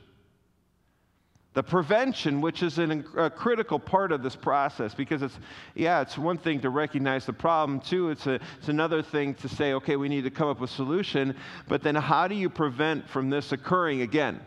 The 1.52 1.62
prevention, 1.64 2.40
which 2.40 2.62
is 2.62 2.78
an, 2.78 3.04
a 3.16 3.28
critical 3.28 3.80
part 3.80 4.12
of 4.12 4.22
this 4.22 4.36
process, 4.36 4.94
because 4.94 5.20
it's, 5.22 5.36
yeah, 5.74 6.00
it's 6.00 6.16
one 6.16 6.38
thing 6.38 6.60
to 6.60 6.70
recognize 6.70 7.26
the 7.26 7.32
problem, 7.32 7.80
too, 7.80 8.10
it's, 8.10 8.26
a, 8.28 8.34
it's 8.58 8.68
another 8.68 9.02
thing 9.02 9.34
to 9.34 9.48
say, 9.48 9.72
okay, 9.72 9.96
we 9.96 10.08
need 10.08 10.22
to 10.22 10.30
come 10.30 10.48
up 10.48 10.60
with 10.60 10.70
a 10.70 10.74
solution, 10.74 11.34
but 11.66 11.82
then 11.82 11.96
how 11.96 12.28
do 12.28 12.36
you 12.36 12.48
prevent 12.48 13.08
from 13.08 13.30
this 13.30 13.50
occurring 13.50 14.00
again? 14.02 14.40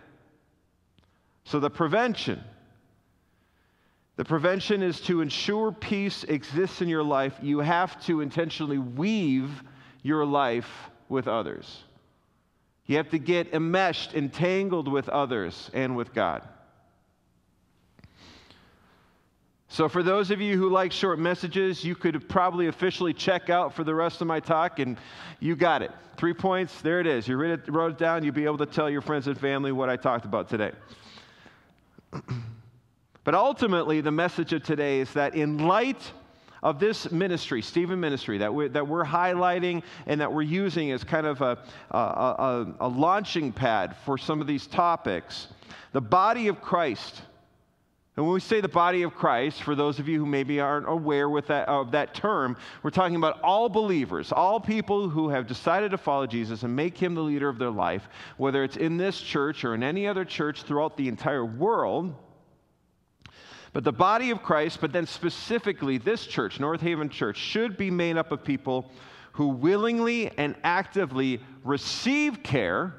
So 1.43 1.59
the 1.59 1.69
prevention, 1.69 2.41
the 4.15 4.25
prevention 4.25 4.83
is 4.83 4.99
to 5.01 5.21
ensure 5.21 5.71
peace 5.71 6.23
exists 6.23 6.81
in 6.81 6.87
your 6.87 7.03
life, 7.03 7.33
you 7.41 7.59
have 7.59 8.03
to 8.05 8.21
intentionally 8.21 8.77
weave 8.77 9.63
your 10.03 10.25
life 10.25 10.69
with 11.09 11.27
others. 11.27 11.83
You 12.85 12.97
have 12.97 13.09
to 13.09 13.17
get 13.17 13.53
enmeshed, 13.53 14.13
entangled 14.13 14.87
with 14.87 15.09
others 15.09 15.71
and 15.73 15.95
with 15.95 16.13
God. 16.13 16.47
So, 19.67 19.89
for 19.89 20.03
those 20.03 20.29
of 20.29 20.39
you 20.39 20.55
who 20.55 20.69
like 20.69 20.91
short 20.91 21.17
messages, 21.17 21.83
you 21.83 21.95
could 21.95 22.29
probably 22.29 22.67
officially 22.67 23.13
check 23.13 23.49
out 23.49 23.73
for 23.73 23.83
the 23.83 23.95
rest 23.95 24.21
of 24.21 24.27
my 24.27 24.39
talk, 24.39 24.77
and 24.77 24.97
you 25.39 25.55
got 25.55 25.81
it. 25.81 25.89
Three 26.17 26.35
points, 26.35 26.79
there 26.81 26.99
it 26.99 27.07
is. 27.07 27.27
You 27.27 27.37
wrote 27.37 27.59
it, 27.59 27.73
wrote 27.73 27.93
it 27.93 27.97
down, 27.97 28.23
you'll 28.23 28.35
be 28.35 28.45
able 28.45 28.59
to 28.59 28.67
tell 28.67 28.87
your 28.87 29.01
friends 29.01 29.25
and 29.25 29.39
family 29.39 29.71
what 29.71 29.89
I 29.89 29.95
talked 29.95 30.25
about 30.25 30.47
today. 30.47 30.73
but 33.23 33.35
ultimately, 33.35 34.01
the 34.01 34.11
message 34.11 34.53
of 34.53 34.63
today 34.63 34.99
is 34.99 35.13
that 35.13 35.35
in 35.35 35.59
light 35.59 36.11
of 36.61 36.79
this 36.79 37.11
ministry, 37.11 37.61
Stephen 37.61 37.99
Ministry, 37.99 38.37
that 38.37 38.53
we're, 38.53 38.69
that 38.69 38.87
we're 38.87 39.05
highlighting 39.05 39.83
and 40.05 40.21
that 40.21 40.31
we're 40.31 40.41
using 40.41 40.91
as 40.91 41.03
kind 41.03 41.27
of 41.27 41.41
a, 41.41 41.57
a, 41.91 41.97
a, 41.97 42.75
a 42.81 42.87
launching 42.87 43.51
pad 43.51 43.95
for 44.05 44.17
some 44.17 44.39
of 44.39 44.47
these 44.47 44.67
topics, 44.67 45.47
the 45.91 46.01
body 46.01 46.47
of 46.47 46.61
Christ 46.61 47.21
and 48.15 48.25
when 48.25 48.35
we 48.35 48.41
say 48.41 48.61
the 48.61 48.67
body 48.67 49.01
of 49.01 49.15
Christ, 49.15 49.63
for 49.63 49.73
those 49.73 49.97
of 49.97 50.07
you 50.07 50.19
who 50.19 50.25
maybe 50.27 50.59
aren't 50.59 50.87
aware 50.87 51.27
that, 51.47 51.67
of 51.67 51.91
that 51.91 52.13
term, 52.13 52.55
we're 52.83 52.91
talking 52.91 53.15
about 53.15 53.41
all 53.41 53.69
believers, 53.69 54.31
all 54.31 54.59
people 54.59 55.09
who 55.09 55.29
have 55.29 55.47
decided 55.47 55.89
to 55.91 55.97
follow 55.97 56.27
Jesus 56.27 56.61
and 56.61 56.75
make 56.75 56.95
him 56.95 57.15
the 57.15 57.23
leader 57.23 57.49
of 57.49 57.57
their 57.57 57.71
life, 57.71 58.07
whether 58.37 58.63
it's 58.63 58.77
in 58.77 58.97
this 58.97 59.19
church 59.19 59.65
or 59.65 59.73
in 59.73 59.81
any 59.81 60.07
other 60.07 60.25
church 60.25 60.61
throughout 60.61 60.95
the 60.95 61.07
entire 61.07 61.43
world. 61.43 62.13
But 63.73 63.83
the 63.83 63.91
body 63.91 64.29
of 64.29 64.43
Christ, 64.43 64.79
but 64.79 64.93
then 64.93 65.07
specifically 65.07 65.97
this 65.97 66.27
church, 66.27 66.59
North 66.59 66.81
Haven 66.81 67.09
Church, 67.09 67.37
should 67.37 67.75
be 67.75 67.89
made 67.89 68.17
up 68.17 68.31
of 68.31 68.43
people 68.43 68.91
who 69.33 69.47
willingly 69.47 70.29
and 70.37 70.55
actively 70.63 71.41
receive 71.63 72.43
care, 72.43 72.93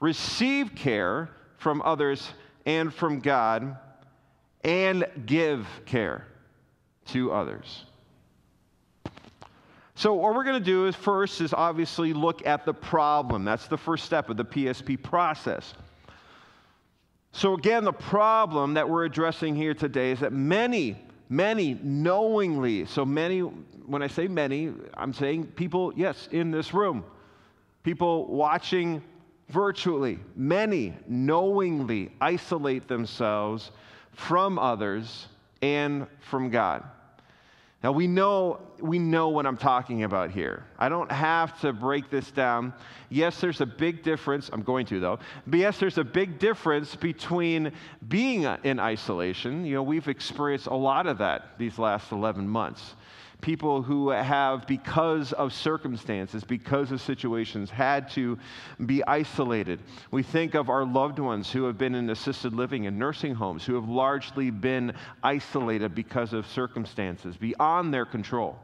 receive 0.00 0.74
care 0.74 1.28
from 1.58 1.82
others 1.82 2.30
and 2.64 2.92
from 2.92 3.20
God 3.20 3.76
and 4.64 5.06
give 5.26 5.66
care 5.84 6.26
to 7.06 7.32
others. 7.32 7.84
So, 9.94 10.14
what 10.14 10.34
we're 10.34 10.44
going 10.44 10.58
to 10.58 10.64
do 10.64 10.86
is 10.86 10.94
first 10.94 11.40
is 11.40 11.52
obviously 11.52 12.12
look 12.12 12.46
at 12.46 12.64
the 12.64 12.72
problem. 12.72 13.44
That's 13.44 13.66
the 13.66 13.76
first 13.76 14.04
step 14.04 14.30
of 14.30 14.36
the 14.36 14.44
PSP 14.44 15.02
process. 15.02 15.74
So, 17.32 17.54
again, 17.54 17.84
the 17.84 17.92
problem 17.92 18.74
that 18.74 18.88
we're 18.88 19.04
addressing 19.04 19.54
here 19.54 19.74
today 19.74 20.12
is 20.12 20.20
that 20.20 20.32
many, 20.32 20.96
many 21.28 21.78
knowingly, 21.82 22.86
so 22.86 23.04
many, 23.04 23.40
when 23.40 24.02
I 24.02 24.06
say 24.06 24.28
many, 24.28 24.72
I'm 24.94 25.12
saying 25.12 25.46
people, 25.48 25.92
yes, 25.94 26.28
in 26.32 26.50
this 26.50 26.72
room, 26.72 27.04
people 27.82 28.26
watching 28.26 29.02
virtually, 29.48 30.18
many 30.36 30.94
knowingly 31.06 32.10
isolate 32.20 32.88
themselves 32.88 33.70
from 34.12 34.58
others 34.58 35.28
and 35.62 36.06
from 36.20 36.50
God. 36.50 36.84
Now 37.82 37.92
we 37.92 38.08
know 38.08 38.60
we 38.80 38.98
know 38.98 39.28
what 39.28 39.46
I'm 39.46 39.56
talking 39.56 40.04
about 40.04 40.30
here. 40.30 40.64
I 40.78 40.88
don't 40.88 41.10
have 41.10 41.60
to 41.60 41.72
break 41.72 42.10
this 42.10 42.30
down. 42.30 42.72
Yes, 43.08 43.40
there's 43.40 43.60
a 43.60 43.66
big 43.66 44.02
difference. 44.02 44.50
I'm 44.52 44.62
going 44.62 44.86
to 44.86 45.00
though. 45.00 45.18
But 45.46 45.60
yes, 45.60 45.78
there's 45.78 45.98
a 45.98 46.04
big 46.04 46.38
difference 46.38 46.94
between 46.96 47.72
being 48.08 48.44
in 48.64 48.80
isolation. 48.80 49.64
You 49.64 49.74
know, 49.74 49.82
we've 49.82 50.08
experienced 50.08 50.66
a 50.66 50.74
lot 50.74 51.06
of 51.06 51.18
that 51.18 51.58
these 51.58 51.78
last 51.78 52.12
11 52.12 52.48
months 52.48 52.94
people 53.40 53.82
who 53.82 54.10
have, 54.10 54.66
because 54.66 55.32
of 55.32 55.52
circumstances, 55.52 56.42
because 56.42 56.90
of 56.90 57.00
situations, 57.00 57.70
had 57.70 58.10
to 58.10 58.38
be 58.84 59.04
isolated. 59.04 59.80
We 60.10 60.22
think 60.22 60.54
of 60.54 60.68
our 60.68 60.84
loved 60.84 61.18
ones 61.18 61.50
who 61.50 61.64
have 61.64 61.78
been 61.78 61.94
in 61.94 62.10
assisted 62.10 62.52
living 62.52 62.86
and 62.86 62.98
nursing 62.98 63.34
homes, 63.34 63.64
who 63.64 63.74
have 63.74 63.88
largely 63.88 64.50
been 64.50 64.92
isolated 65.22 65.94
because 65.94 66.32
of 66.32 66.46
circumstances 66.46 67.36
beyond 67.36 67.94
their 67.94 68.04
control. 68.04 68.58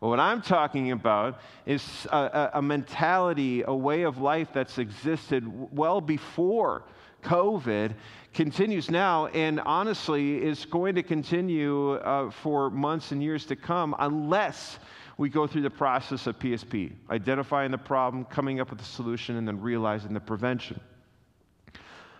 But 0.00 0.08
what 0.08 0.20
I'm 0.20 0.42
talking 0.42 0.92
about 0.92 1.40
is 1.64 2.06
a, 2.12 2.50
a, 2.54 2.62
mentality, 2.62 3.62
a 3.66 3.74
way 3.74 4.02
of 4.02 4.18
life 4.18 4.48
that's 4.52 4.78
existed 4.78 5.44
well 5.74 6.00
before 6.00 6.84
COVID 7.22 7.94
continues 8.36 8.90
now 8.90 9.28
and 9.28 9.58
honestly 9.60 10.42
is 10.44 10.66
going 10.66 10.94
to 10.94 11.02
continue 11.02 11.94
uh, 11.94 12.30
for 12.30 12.68
months 12.68 13.10
and 13.10 13.22
years 13.22 13.46
to 13.46 13.56
come 13.56 13.96
unless 13.98 14.78
we 15.16 15.30
go 15.30 15.46
through 15.46 15.62
the 15.62 15.70
process 15.70 16.26
of 16.26 16.38
PSP, 16.38 16.92
identifying 17.08 17.70
the 17.70 17.78
problem, 17.78 18.26
coming 18.26 18.60
up 18.60 18.68
with 18.68 18.82
a 18.82 18.84
solution, 18.84 19.36
and 19.36 19.48
then 19.48 19.58
realizing 19.58 20.12
the 20.12 20.20
prevention. 20.20 20.78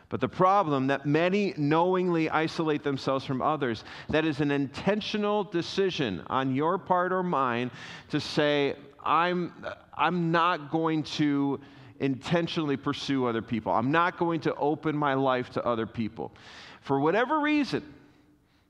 But 0.09 0.23
the 0.23 0.29
problem 0.29 0.87
that 0.87 1.05
many 1.05 1.53
knowingly 1.59 2.31
isolate 2.31 2.83
themselves 2.83 3.27
from 3.27 3.43
others, 3.43 3.85
that 4.09 4.25
is 4.25 4.41
an 4.41 4.51
intentional 4.51 5.45
decision 5.45 6.23
on 6.29 6.55
your 6.55 6.79
part 6.79 7.13
or 7.13 7.23
mine 7.23 7.71
to 8.09 8.21
say, 8.21 8.77
I'm, 9.05 9.53
I'm 9.95 10.33
not 10.33 10.71
going 10.71 11.03
to 11.03 11.61
intentionally 12.01 12.77
pursue 12.77 13.27
other 13.27 13.43
people. 13.43 13.73
I'm 13.73 13.91
not 13.91 14.19
going 14.19 14.41
to 14.41 14.55
open 14.55 14.97
my 14.97 15.15
life 15.15 15.51
to 15.51 15.65
other 15.65 15.87
people. 15.87 16.33
For 16.81 17.01
whatever 17.01 17.41
reason, 17.41 17.83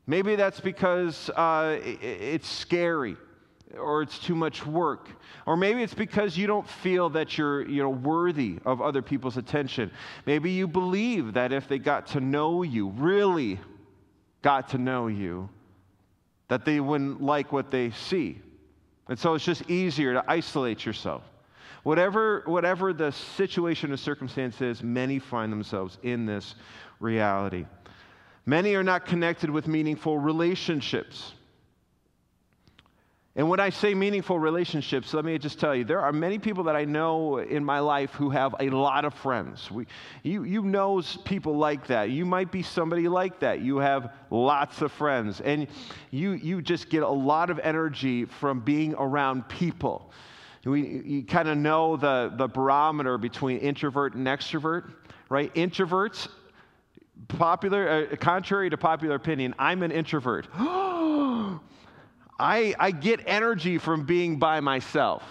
maybe 0.06 0.37
that's 0.37 0.61
because 0.61 1.30
uh, 1.30 1.78
it's 1.83 2.49
scary 2.49 3.16
or 3.78 4.02
it's 4.02 4.18
too 4.18 4.35
much 4.35 4.64
work 4.64 5.09
or 5.45 5.56
maybe 5.56 5.83
it's 5.83 5.95
because 5.95 6.37
you 6.37 6.47
don't 6.47 6.68
feel 6.68 7.11
that 7.11 7.37
you're 7.37 7.68
you 7.68 7.83
know 7.83 7.90
worthy 7.90 8.59
of 8.64 8.80
other 8.80 9.02
people's 9.02 9.37
attention 9.37 9.90
maybe 10.25 10.50
you 10.50 10.68
believe 10.68 11.35
that 11.35 11.52
if 11.52 11.68
they 11.68 11.78
got 11.78 12.06
to 12.06 12.21
know 12.21 12.62
you 12.62 12.88
really 12.90 13.59
got 14.42 14.68
to 14.68 14.78
know 14.78 15.09
you 15.09 15.49
that 16.49 16.64
they 16.64 16.78
wouldn't 16.78 17.21
like 17.21 17.52
what 17.52 17.71
they 17.73 17.90
see 17.90 18.40
and 19.09 19.18
so 19.18 19.35
it's 19.35 19.45
just 19.45 19.68
easier 19.68 20.14
to 20.14 20.25
isolate 20.28 20.87
yourself 20.87 21.23
Whatever, 21.87 22.43
whatever 22.47 22.93
the 22.93 23.12
situation 23.12 23.93
or 23.93 23.97
circumstance 23.97 24.61
is, 24.61 24.83
many 24.83 25.21
find 25.21 25.52
themselves 25.52 25.99
in 26.02 26.26
this 26.26 26.57
reality. 26.99 27.64
Many 28.45 28.75
are 28.75 28.83
not 28.83 29.07
connected 29.07 29.50
with 29.50 29.69
meaningful 29.69 30.19
relationships. 30.19 31.35
And 33.37 33.49
when 33.49 33.61
I 33.61 33.71
say 33.71 33.95
meaningful 33.95 34.37
relationships, 34.37 35.14
let 35.14 35.25
me 35.25 35.38
just 35.38 35.61
tell 35.61 35.76
you, 35.76 35.85
there 35.85 36.00
are 36.00 36.12
many 36.12 36.40
people 36.40 36.64
that 36.64 36.75
I 36.75 36.87
know 36.87 37.38
in 37.38 37.64
my 37.64 37.78
life 37.78 38.11
who 38.14 38.31
have 38.31 38.57
a 38.59 38.69
lot 38.69 39.05
of 39.05 39.14
friends. 39.14 39.71
We, 39.71 39.87
you, 40.25 40.43
you 40.43 40.62
know 40.62 41.00
people 41.25 41.57
like 41.57 41.87
that. 41.87 42.11
You 42.11 42.26
might 42.26 42.50
be 42.50 42.64
somebody 42.64 43.07
like 43.07 43.38
that. 43.38 43.61
You 43.61 43.76
have 43.76 44.12
lots 44.33 44.83
of 44.83 44.90
friends, 44.90 45.40
and 45.40 45.69
you, 46.11 46.33
you 46.33 46.62
just 46.62 46.88
get 46.88 47.05
a 47.05 47.09
lot 47.09 47.49
of 47.49 47.61
energy 47.61 48.25
from 48.25 48.59
being 48.59 48.93
around 48.95 49.49
people. 49.49 50.11
We, 50.66 51.02
you 51.04 51.23
kind 51.23 51.49
of 51.49 51.56
know 51.56 51.96
the, 51.96 52.32
the 52.37 52.49
barometer 52.49 53.18
between 53.18 53.58
introvert 53.58 54.14
and 54.14 54.26
extrovert, 54.26 54.90
right? 55.28 55.54
Introverts, 55.54 56.28
popular, 57.28 58.08
uh, 58.12 58.16
contrary 58.16 58.68
to 58.70 58.76
popular 58.76 59.14
opinion, 59.14 59.54
I'm 59.61 59.85
an 59.85 59.92
introvert. 59.92 60.49
I, 62.38 62.75
I 62.78 62.90
get 62.90 63.20
energy 63.26 63.78
from 63.78 64.04
being 64.06 64.40
by 64.40 64.58
myself. 64.61 65.23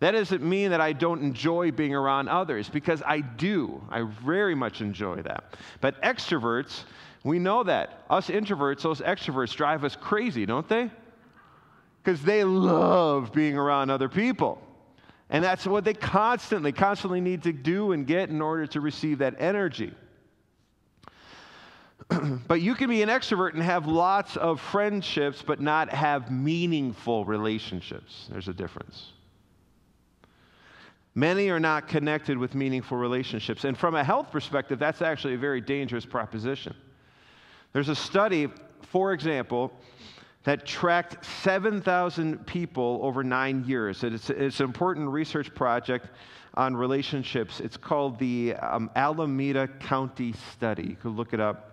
That 0.00 0.12
doesn't 0.12 0.42
mean 0.42 0.70
that 0.70 0.80
I 0.80 0.92
don't 0.92 1.22
enjoy 1.22 1.70
being 1.70 1.94
around 1.94 2.28
others 2.28 2.68
because 2.68 3.02
I 3.06 3.20
do. 3.20 3.82
I 3.90 4.02
very 4.02 4.54
much 4.54 4.80
enjoy 4.80 5.22
that. 5.22 5.54
But 5.80 6.00
extroverts, 6.02 6.84
we 7.22 7.38
know 7.38 7.62
that. 7.64 8.04
Us 8.10 8.28
introverts, 8.28 8.82
those 8.82 9.00
extroverts 9.00 9.54
drive 9.54 9.84
us 9.84 9.94
crazy, 9.94 10.46
don't 10.46 10.68
they? 10.68 10.90
Because 12.04 12.22
they 12.22 12.44
love 12.44 13.32
being 13.32 13.56
around 13.56 13.90
other 13.90 14.08
people. 14.08 14.60
And 15.30 15.42
that's 15.42 15.66
what 15.66 15.84
they 15.84 15.94
constantly, 15.94 16.70
constantly 16.70 17.20
need 17.20 17.42
to 17.44 17.52
do 17.52 17.92
and 17.92 18.06
get 18.06 18.28
in 18.28 18.42
order 18.42 18.66
to 18.68 18.80
receive 18.80 19.18
that 19.18 19.36
energy. 19.38 19.94
but 22.46 22.60
you 22.60 22.74
can 22.74 22.90
be 22.90 23.00
an 23.00 23.08
extrovert 23.08 23.54
and 23.54 23.62
have 23.62 23.86
lots 23.86 24.36
of 24.36 24.60
friendships, 24.60 25.42
but 25.42 25.60
not 25.60 25.88
have 25.88 26.30
meaningful 26.30 27.24
relationships. 27.24 28.26
There's 28.30 28.48
a 28.48 28.54
difference. 28.54 29.12
Many 31.14 31.48
are 31.48 31.60
not 31.60 31.88
connected 31.88 32.36
with 32.36 32.54
meaningful 32.54 32.98
relationships. 32.98 33.64
And 33.64 33.78
from 33.78 33.94
a 33.94 34.04
health 34.04 34.30
perspective, 34.30 34.78
that's 34.78 35.00
actually 35.00 35.34
a 35.34 35.38
very 35.38 35.62
dangerous 35.62 36.04
proposition. 36.04 36.74
There's 37.72 37.88
a 37.88 37.94
study, 37.94 38.48
for 38.82 39.12
example, 39.12 39.72
that 40.44 40.66
tracked 40.66 41.24
7,000 41.42 42.46
people 42.46 43.00
over 43.02 43.24
nine 43.24 43.64
years. 43.64 44.04
It's, 44.04 44.28
it's, 44.30 44.60
an 44.60 44.66
important 44.66 45.08
research 45.08 45.54
project 45.54 46.08
on 46.54 46.76
relationships. 46.76 47.60
It's 47.60 47.78
called 47.78 48.18
the 48.18 48.54
um, 48.54 48.90
Alameda 48.94 49.68
County 49.80 50.34
Study. 50.52 50.88
You 50.90 50.96
can 50.96 51.16
look 51.16 51.32
it 51.32 51.40
up. 51.40 51.70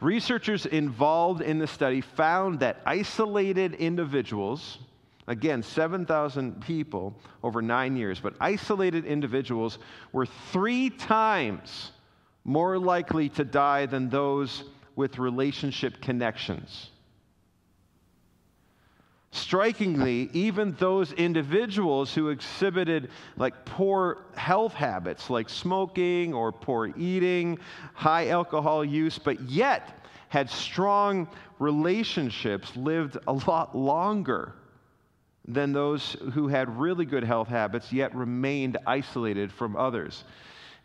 Researchers 0.00 0.66
involved 0.66 1.42
in 1.42 1.58
the 1.58 1.66
study 1.66 2.00
found 2.00 2.60
that 2.60 2.80
isolated 2.86 3.74
individuals, 3.74 4.78
again, 5.26 5.62
7,000 5.62 6.60
people 6.60 7.14
over 7.42 7.60
nine 7.60 7.96
years, 7.96 8.20
but 8.20 8.34
isolated 8.40 9.04
individuals 9.04 9.78
were 10.12 10.26
three 10.26 10.90
times 10.90 11.90
more 12.44 12.78
likely 12.78 13.28
to 13.30 13.44
die 13.44 13.86
than 13.86 14.08
those 14.08 14.64
with 14.96 15.18
relationship 15.18 16.00
connections. 16.00 16.91
Strikingly, 19.34 20.28
even 20.34 20.72
those 20.78 21.12
individuals 21.12 22.14
who 22.14 22.28
exhibited 22.28 23.10
like 23.38 23.64
poor 23.64 24.26
health 24.34 24.74
habits, 24.74 25.30
like 25.30 25.48
smoking 25.48 26.34
or 26.34 26.52
poor 26.52 26.92
eating, 26.98 27.58
high 27.94 28.28
alcohol 28.28 28.84
use, 28.84 29.18
but 29.18 29.40
yet 29.40 30.04
had 30.28 30.50
strong 30.50 31.26
relationships, 31.58 32.76
lived 32.76 33.16
a 33.26 33.32
lot 33.32 33.74
longer 33.74 34.52
than 35.48 35.72
those 35.72 36.14
who 36.34 36.48
had 36.48 36.78
really 36.78 37.06
good 37.06 37.24
health 37.24 37.48
habits, 37.48 37.90
yet 37.90 38.14
remained 38.14 38.76
isolated 38.86 39.50
from 39.50 39.76
others. 39.76 40.24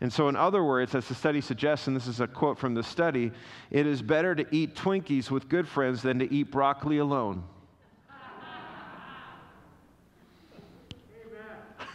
And 0.00 0.10
so, 0.10 0.28
in 0.30 0.36
other 0.36 0.64
words, 0.64 0.94
as 0.94 1.06
the 1.06 1.14
study 1.14 1.42
suggests, 1.42 1.86
and 1.86 1.94
this 1.94 2.06
is 2.06 2.20
a 2.20 2.26
quote 2.26 2.58
from 2.58 2.72
the 2.72 2.82
study, 2.82 3.30
it 3.70 3.86
is 3.86 4.00
better 4.00 4.34
to 4.34 4.46
eat 4.50 4.74
Twinkies 4.74 5.30
with 5.30 5.50
good 5.50 5.68
friends 5.68 6.00
than 6.00 6.18
to 6.20 6.32
eat 6.32 6.50
broccoli 6.50 6.96
alone. 6.96 7.44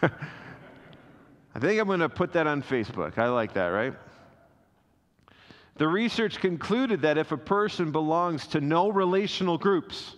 I 1.56 1.60
think 1.60 1.80
I'm 1.80 1.88
going 1.88 2.00
to 2.00 2.10
put 2.10 2.34
that 2.34 2.48
on 2.48 2.62
Facebook. 2.62 3.18
I 3.18 3.30
like 3.30 3.54
that, 3.54 3.68
right? 3.68 3.94
The 5.76 5.88
research 5.88 6.40
concluded 6.40 7.02
that 7.02 7.18
if 7.18 7.32
a 7.32 7.38
person 7.38 7.92
belongs 7.92 8.48
to 8.48 8.62
no 8.62 8.90
relational 8.90 9.58
groups, 9.58 10.16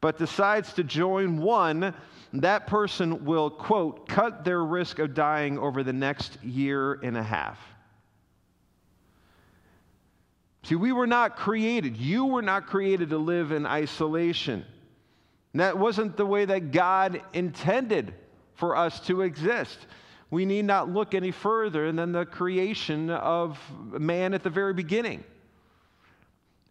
but 0.00 0.18
decides 0.18 0.72
to 0.74 0.84
join 0.84 1.38
one, 1.38 1.94
that 2.32 2.66
person 2.66 3.24
will, 3.24 3.50
quote, 3.50 4.08
cut 4.08 4.44
their 4.44 4.64
risk 4.64 4.98
of 4.98 5.14
dying 5.14 5.58
over 5.58 5.82
the 5.82 5.92
next 5.92 6.42
year 6.42 6.94
and 7.02 7.16
a 7.16 7.22
half. 7.22 7.58
See, 10.62 10.76
we 10.76 10.92
were 10.92 11.06
not 11.06 11.36
created, 11.36 11.96
you 11.96 12.26
were 12.26 12.42
not 12.42 12.66
created 12.66 13.10
to 13.10 13.18
live 13.18 13.50
in 13.50 13.66
isolation. 13.66 14.64
And 15.52 15.60
that 15.60 15.76
wasn't 15.76 16.16
the 16.16 16.26
way 16.26 16.44
that 16.44 16.70
God 16.70 17.20
intended 17.32 18.14
for 18.60 18.76
us 18.76 19.00
to 19.00 19.22
exist. 19.22 19.78
We 20.30 20.44
need 20.44 20.66
not 20.66 20.88
look 20.88 21.14
any 21.14 21.32
further 21.32 21.90
than 21.90 22.12
the 22.12 22.24
creation 22.24 23.10
of 23.10 23.58
man 23.90 24.32
at 24.32 24.44
the 24.44 24.50
very 24.50 24.74
beginning. 24.74 25.24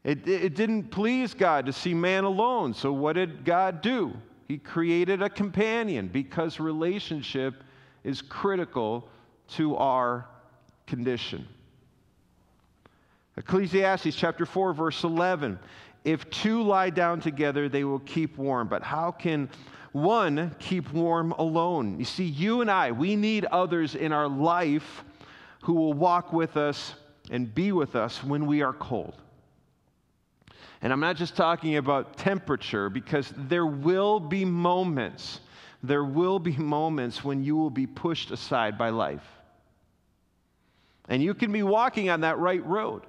It, 0.06 0.26
it 0.26 0.56
didn't 0.56 0.92
please 0.92 1.34
God 1.34 1.66
to 1.66 1.74
see 1.74 1.94
man 1.94 2.24
alone. 2.24 2.74
So, 2.74 2.94
what 2.94 3.14
did 3.14 3.44
God 3.44 3.82
do? 3.82 4.14
He 4.48 4.58
created 4.58 5.22
a 5.22 5.30
companion 5.30 6.08
because 6.08 6.60
relationship 6.60 7.64
is 8.06 8.22
critical 8.22 9.10
to 9.50 9.76
our 9.76 10.26
condition. 10.88 11.46
Ecclesiastes 13.36 14.16
chapter 14.16 14.46
4, 14.46 14.74
verse 14.74 15.04
11. 15.04 15.60
If 16.06 16.30
two 16.30 16.64
lie 16.64 16.90
down 16.90 17.20
together, 17.20 17.68
they 17.68 17.84
will 17.84 18.00
keep 18.00 18.38
warm. 18.38 18.68
But 18.70 18.84
how 18.84 19.12
can 19.12 19.50
one, 19.92 20.56
keep 20.60 20.92
warm 20.94 21.32
alone. 21.34 22.00
You 22.00 22.06
see, 22.06 22.26
you 22.26 22.62
and 22.62 22.70
I, 22.70 22.92
we 22.92 23.16
need 23.16 23.46
others 23.46 23.96
in 23.96 24.12
our 24.12 24.28
life 24.28 25.04
who 25.64 25.74
will 25.74 25.94
walk 25.94 26.32
with 26.32 26.58
us 26.58 26.94
and 27.32 27.54
be 27.54 27.72
with 27.72 27.96
us 27.96 28.24
when 28.24 28.46
we 28.46 28.62
are 28.62 28.74
cold. 28.74 29.16
And 30.82 30.94
I'm 30.94 31.00
not 31.00 31.18
just 31.18 31.36
talking 31.36 31.78
about 31.78 32.18
temperature, 32.18 32.90
because 32.90 33.34
there 33.36 33.66
will 33.66 34.20
be 34.20 34.46
moments, 34.46 35.42
there 35.84 36.06
will 36.06 36.40
be 36.40 36.56
moments 36.56 37.24
when 37.24 37.44
you 37.44 37.58
will 37.58 37.70
be 37.70 37.86
pushed 37.86 38.32
aside 38.32 38.78
by 38.78 38.90
life. 38.90 39.28
And 41.10 41.22
you 41.22 41.34
can 41.34 41.52
be 41.52 41.64
walking 41.64 42.10
on 42.10 42.22
that 42.22 42.38
right 42.38 42.66
road. 42.66 43.04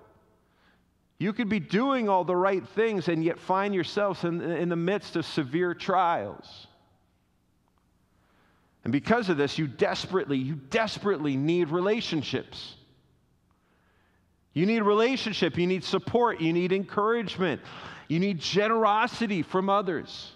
You 1.19 1.35
could 1.35 1.51
be 1.51 1.61
doing 1.61 2.09
all 2.09 2.25
the 2.25 2.35
right 2.35 2.67
things 2.67 3.09
and 3.09 3.23
yet 3.23 3.39
find 3.39 3.75
yourselves 3.75 4.25
in, 4.25 4.41
in 4.41 4.71
the 4.71 4.77
midst 4.77 5.17
of 5.17 5.27
severe 5.27 5.75
trials. 5.75 6.67
And 8.85 8.93
because 8.93 9.29
of 9.29 9.37
this, 9.37 9.59
you 9.59 9.67
desperately, 9.67 10.39
you 10.39 10.55
desperately 10.55 11.37
need 11.37 11.69
relationships. 11.69 12.75
You 14.53 14.67
need 14.67 14.81
relationship, 14.83 15.57
you 15.59 15.67
need 15.67 15.85
support, 15.85 16.41
you 16.41 16.53
need 16.53 16.73
encouragement, 16.73 17.61
you 18.09 18.19
need 18.19 18.41
generosity 18.41 19.43
from 19.43 19.69
others. 19.69 20.33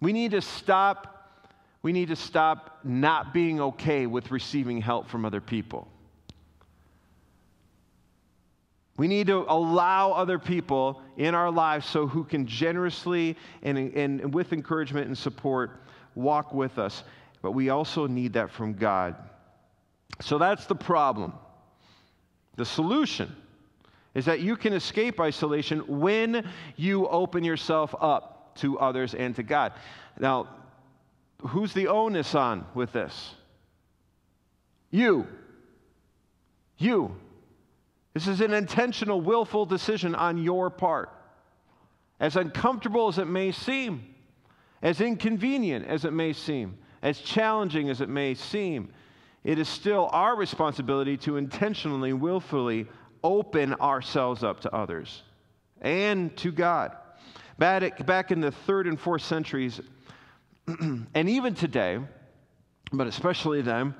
We 0.00 0.12
need 0.12 0.32
to 0.32 0.40
stop 0.40 1.12
we 1.82 1.92
need 1.92 2.08
to 2.08 2.16
stop 2.16 2.80
not 2.82 3.32
being 3.32 3.60
okay 3.60 4.06
with 4.06 4.32
receiving 4.32 4.80
help 4.80 5.08
from 5.08 5.24
other 5.24 5.40
people. 5.40 5.86
We 8.96 9.06
need 9.06 9.28
to 9.28 9.44
allow 9.48 10.10
other 10.10 10.40
people 10.40 11.00
in 11.16 11.36
our 11.36 11.48
lives 11.48 11.86
so 11.86 12.08
who 12.08 12.24
can 12.24 12.44
generously 12.44 13.36
and, 13.62 13.78
and 13.78 14.34
with 14.34 14.52
encouragement 14.52 15.06
and 15.06 15.16
support 15.16 15.80
walk 16.16 16.52
with 16.52 16.76
us 16.76 17.04
but 17.46 17.52
we 17.52 17.68
also 17.68 18.08
need 18.08 18.32
that 18.32 18.50
from 18.50 18.74
God. 18.74 19.14
So 20.20 20.36
that's 20.36 20.66
the 20.66 20.74
problem. 20.74 21.32
The 22.56 22.64
solution 22.64 23.36
is 24.16 24.24
that 24.24 24.40
you 24.40 24.56
can 24.56 24.72
escape 24.72 25.20
isolation 25.20 26.00
when 26.00 26.50
you 26.74 27.06
open 27.06 27.44
yourself 27.44 27.94
up 28.00 28.56
to 28.56 28.80
others 28.80 29.14
and 29.14 29.36
to 29.36 29.44
God. 29.44 29.74
Now, 30.18 30.48
who's 31.40 31.72
the 31.72 31.86
onus 31.86 32.34
on 32.34 32.66
with 32.74 32.92
this? 32.92 33.36
You. 34.90 35.28
You. 36.78 37.14
This 38.12 38.26
is 38.26 38.40
an 38.40 38.54
intentional, 38.54 39.20
willful 39.20 39.66
decision 39.66 40.16
on 40.16 40.36
your 40.36 40.68
part. 40.68 41.10
As 42.18 42.34
uncomfortable 42.34 43.06
as 43.06 43.18
it 43.18 43.28
may 43.28 43.52
seem, 43.52 44.16
as 44.82 45.00
inconvenient 45.00 45.86
as 45.86 46.04
it 46.04 46.12
may 46.12 46.32
seem, 46.32 46.78
as 47.06 47.20
challenging 47.20 47.88
as 47.88 48.00
it 48.00 48.08
may 48.08 48.34
seem, 48.34 48.92
it 49.44 49.60
is 49.60 49.68
still 49.68 50.10
our 50.10 50.34
responsibility 50.34 51.16
to 51.16 51.36
intentionally, 51.36 52.12
willfully 52.12 52.84
open 53.22 53.74
ourselves 53.74 54.42
up 54.42 54.58
to 54.58 54.74
others 54.74 55.22
and 55.80 56.36
to 56.36 56.50
God. 56.50 56.96
Back 57.58 58.32
in 58.32 58.40
the 58.40 58.50
third 58.50 58.88
and 58.88 58.98
fourth 58.98 59.22
centuries, 59.22 59.80
and 60.66 61.28
even 61.30 61.54
today, 61.54 62.00
but 62.92 63.06
especially 63.06 63.62
then, 63.62 63.94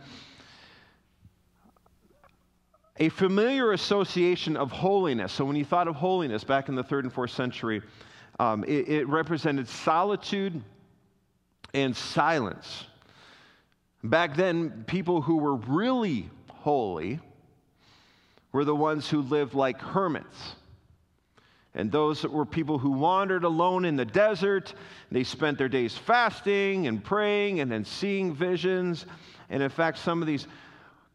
a 2.97 3.09
familiar 3.11 3.71
association 3.71 4.57
of 4.57 4.73
holiness. 4.73 5.33
So, 5.33 5.45
when 5.45 5.55
you 5.55 5.65
thought 5.65 5.87
of 5.87 5.95
holiness 5.95 6.43
back 6.43 6.69
in 6.69 6.75
the 6.75 6.83
third 6.83 7.05
and 7.05 7.13
fourth 7.13 7.31
century, 7.31 7.83
um, 8.41 8.65
it, 8.65 8.89
it 8.89 9.09
represented 9.09 9.69
solitude 9.69 10.61
and 11.73 11.97
silence. 11.97 12.87
Back 14.05 14.37
then, 14.37 14.85
people 14.87 15.21
who 15.23 15.37
were 15.37 15.57
really 15.57 16.29
holy 16.49 17.21
were 18.53 18.65
the 18.65 18.75
ones 18.75 19.09
who 19.09 19.23
lived 19.23 19.55
like 19.55 19.81
hermits. 19.81 20.55
And 21.75 21.93
those 21.93 22.25
were 22.25 22.47
people 22.47 22.79
who 22.79 22.91
wandered 22.91 23.45
alone 23.45 23.85
in 23.85 23.97
the 23.97 24.05
desert. 24.05 24.73
They 25.11 25.25
spent 25.25 25.59
their 25.59 25.69
days 25.69 25.97
fasting 25.97 26.87
and 26.87 27.05
praying 27.05 27.61
and 27.61 27.71
then 27.71 27.85
seeing 27.85 28.35
visions. 28.35 29.05
And 29.51 29.63
in 29.63 29.69
fact, 29.69 29.99
some 29.99 30.23
of 30.23 30.27
these, 30.27 30.47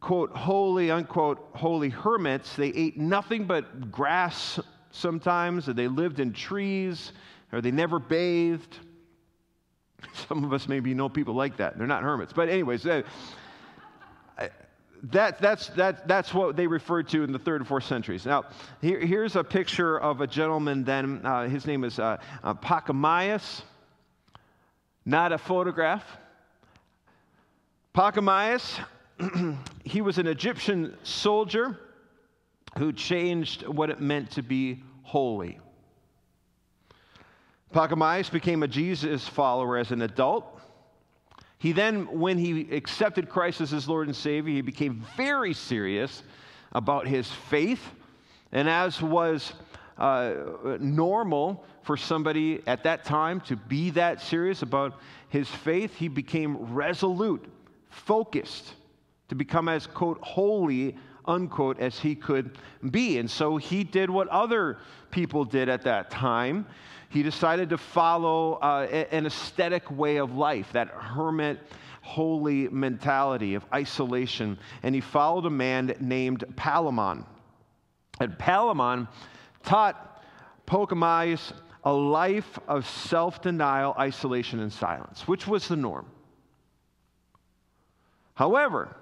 quote, 0.00 0.30
holy, 0.30 0.90
unquote, 0.90 1.48
holy 1.54 1.88
hermits, 1.88 2.54
they 2.54 2.68
ate 2.68 2.96
nothing 2.96 3.44
but 3.44 3.90
grass 3.90 4.60
sometimes, 4.92 5.68
or 5.68 5.72
they 5.72 5.88
lived 5.88 6.20
in 6.20 6.32
trees, 6.32 7.12
or 7.52 7.60
they 7.60 7.72
never 7.72 7.98
bathed. 7.98 8.78
Some 10.28 10.44
of 10.44 10.52
us 10.52 10.68
maybe 10.68 10.94
know 10.94 11.08
people 11.08 11.34
like 11.34 11.56
that. 11.56 11.78
They're 11.78 11.86
not 11.86 12.02
hermits. 12.02 12.32
But, 12.32 12.48
anyways, 12.48 12.86
uh, 12.86 13.02
that, 15.04 15.40
that's, 15.40 15.68
that, 15.68 16.06
that's 16.06 16.32
what 16.32 16.56
they 16.56 16.66
referred 16.66 17.08
to 17.08 17.24
in 17.24 17.32
the 17.32 17.38
third 17.38 17.60
and 17.60 17.68
fourth 17.68 17.84
centuries. 17.84 18.24
Now, 18.24 18.44
here, 18.80 19.00
here's 19.00 19.34
a 19.34 19.42
picture 19.42 19.98
of 19.98 20.20
a 20.20 20.26
gentleman 20.26 20.84
then. 20.84 21.24
Uh, 21.24 21.48
his 21.48 21.66
name 21.66 21.82
is 21.82 21.98
uh, 21.98 22.18
uh, 22.44 22.54
Pachomius, 22.54 23.62
not 25.04 25.32
a 25.32 25.38
photograph. 25.38 26.04
Pachomius, 27.94 28.78
he 29.84 30.00
was 30.00 30.18
an 30.18 30.28
Egyptian 30.28 30.96
soldier 31.02 31.78
who 32.78 32.92
changed 32.92 33.66
what 33.66 33.90
it 33.90 34.00
meant 34.00 34.30
to 34.30 34.42
be 34.42 34.82
holy. 35.02 35.58
Pachomius 37.72 38.30
became 38.30 38.62
a 38.62 38.68
Jesus 38.68 39.26
follower 39.26 39.76
as 39.78 39.90
an 39.90 40.02
adult. 40.02 40.60
He 41.58 41.72
then, 41.72 42.18
when 42.18 42.38
he 42.38 42.74
accepted 42.74 43.28
Christ 43.28 43.60
as 43.60 43.70
his 43.70 43.88
Lord 43.88 44.08
and 44.08 44.16
Savior, 44.16 44.52
he 44.52 44.62
became 44.62 45.04
very 45.16 45.54
serious 45.54 46.22
about 46.72 47.06
his 47.06 47.30
faith. 47.30 47.80
And 48.50 48.68
as 48.68 49.00
was 49.00 49.52
uh, 49.96 50.34
normal 50.80 51.64
for 51.82 51.96
somebody 51.96 52.62
at 52.66 52.82
that 52.84 53.04
time 53.04 53.40
to 53.42 53.56
be 53.56 53.90
that 53.90 54.20
serious 54.20 54.62
about 54.62 55.00
his 55.28 55.48
faith, 55.48 55.94
he 55.94 56.08
became 56.08 56.74
resolute, 56.74 57.44
focused, 57.90 58.74
to 59.28 59.34
become 59.34 59.68
as, 59.68 59.86
quote, 59.86 60.18
holy, 60.20 60.96
unquote, 61.26 61.78
as 61.78 61.98
he 61.98 62.14
could 62.14 62.58
be. 62.90 63.18
And 63.18 63.30
so 63.30 63.56
he 63.56 63.84
did 63.84 64.10
what 64.10 64.28
other 64.28 64.78
people 65.10 65.44
did 65.44 65.68
at 65.68 65.82
that 65.82 66.10
time 66.10 66.66
he 67.12 67.22
decided 67.22 67.68
to 67.70 67.78
follow 67.78 68.54
uh, 68.54 68.86
an 69.10 69.26
ascetic 69.26 69.90
way 69.90 70.16
of 70.16 70.34
life, 70.34 70.72
that 70.72 70.88
hermit, 70.88 71.60
holy 72.00 72.68
mentality 72.68 73.54
of 73.54 73.66
isolation. 73.72 74.58
And 74.82 74.94
he 74.94 75.02
followed 75.02 75.44
a 75.44 75.50
man 75.50 75.94
named 76.00 76.44
Palamon. 76.56 77.26
And 78.18 78.32
Palamon 78.38 79.08
taught 79.62 80.24
Pachomius 80.66 81.52
a 81.84 81.92
life 81.92 82.58
of 82.66 82.88
self 82.88 83.42
denial, 83.42 83.94
isolation, 83.98 84.60
and 84.60 84.72
silence, 84.72 85.28
which 85.28 85.46
was 85.46 85.68
the 85.68 85.76
norm. 85.76 86.06
However, 88.32 88.96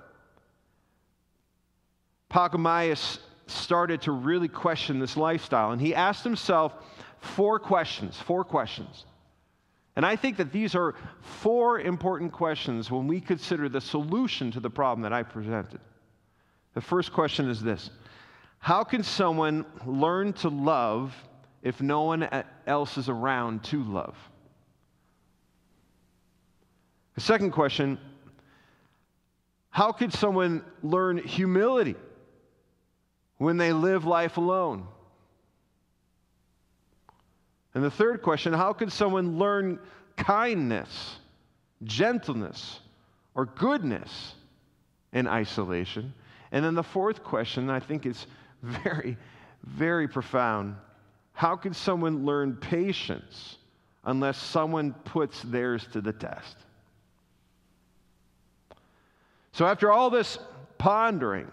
Pachomius 2.29 3.19
started 3.47 4.03
to 4.03 4.13
really 4.13 4.49
question 4.49 4.99
this 4.99 5.17
lifestyle, 5.17 5.71
and 5.71 5.81
he 5.81 5.95
asked 5.95 6.25
himself, 6.25 6.73
four 7.21 7.59
questions, 7.59 8.19
four 8.19 8.45
questions. 8.45 9.05
And 9.97 10.07
I 10.07 10.17
think 10.17 10.37
that 10.39 10.53
these 10.53 10.75
are 10.75 10.95
four 11.21 11.81
important 11.81 12.33
questions 12.33 12.91
when 12.91 13.07
we 13.07 13.21
consider 13.21 13.69
the 13.69 13.81
solution 13.81 14.51
to 14.53 14.61
the 14.61 14.71
problem 14.71 15.03
that 15.03 15.13
I 15.13 15.23
presented. 15.23 15.81
The 16.75 16.81
first 16.81 17.13
question 17.13 17.51
is 17.51 17.61
this 17.61 17.91
How 18.59 18.85
can 18.85 19.03
someone 19.03 19.67
learn 19.85 20.33
to 20.35 20.49
love 20.49 21.15
if 21.63 21.81
no 21.81 22.03
one 22.03 22.29
else 22.67 22.97
is 22.97 23.09
around 23.09 23.65
to 23.65 23.83
love? 23.83 24.17
The 27.17 27.21
second 27.21 27.51
question 27.51 27.99
How 29.71 29.93
could 29.93 30.13
someone 30.13 30.65
learn 30.83 31.19
humility 31.19 31.97
when 33.37 33.57
they 33.57 33.73
live 33.73 34.07
life 34.07 34.37
alone? 34.37 34.87
And 37.75 37.85
the 37.85 37.91
third 37.91 38.23
question 38.23 38.53
how 38.53 38.73
can 38.73 38.91
someone 38.91 39.39
learn 39.39 39.79
kindness, 40.17 41.17
gentleness, 41.85 42.81
or 43.35 43.47
goodness 43.47 44.35
in 45.13 45.27
isolation? 45.27 46.13
And 46.53 46.65
then 46.65 46.75
the 46.75 46.83
fourth 46.83 47.23
question, 47.23 47.71
I 47.71 47.81
think, 47.81 48.07
is 48.07 48.27
very, 48.63 49.17
very 49.65 50.09
profound. 50.09 50.77
How 51.33 51.57
can 51.57 51.73
someone 51.73 52.27
learn 52.27 52.57
patience 52.57 53.57
unless 54.05 54.37
someone 54.37 54.93
puts 55.05 55.43
theirs 55.43 55.87
to 55.93 56.01
the 56.01 56.13
test? 56.13 56.57
So, 59.53 59.67
after 59.67 59.93
all 59.93 60.11
this 60.11 60.39
pondering, 60.79 61.51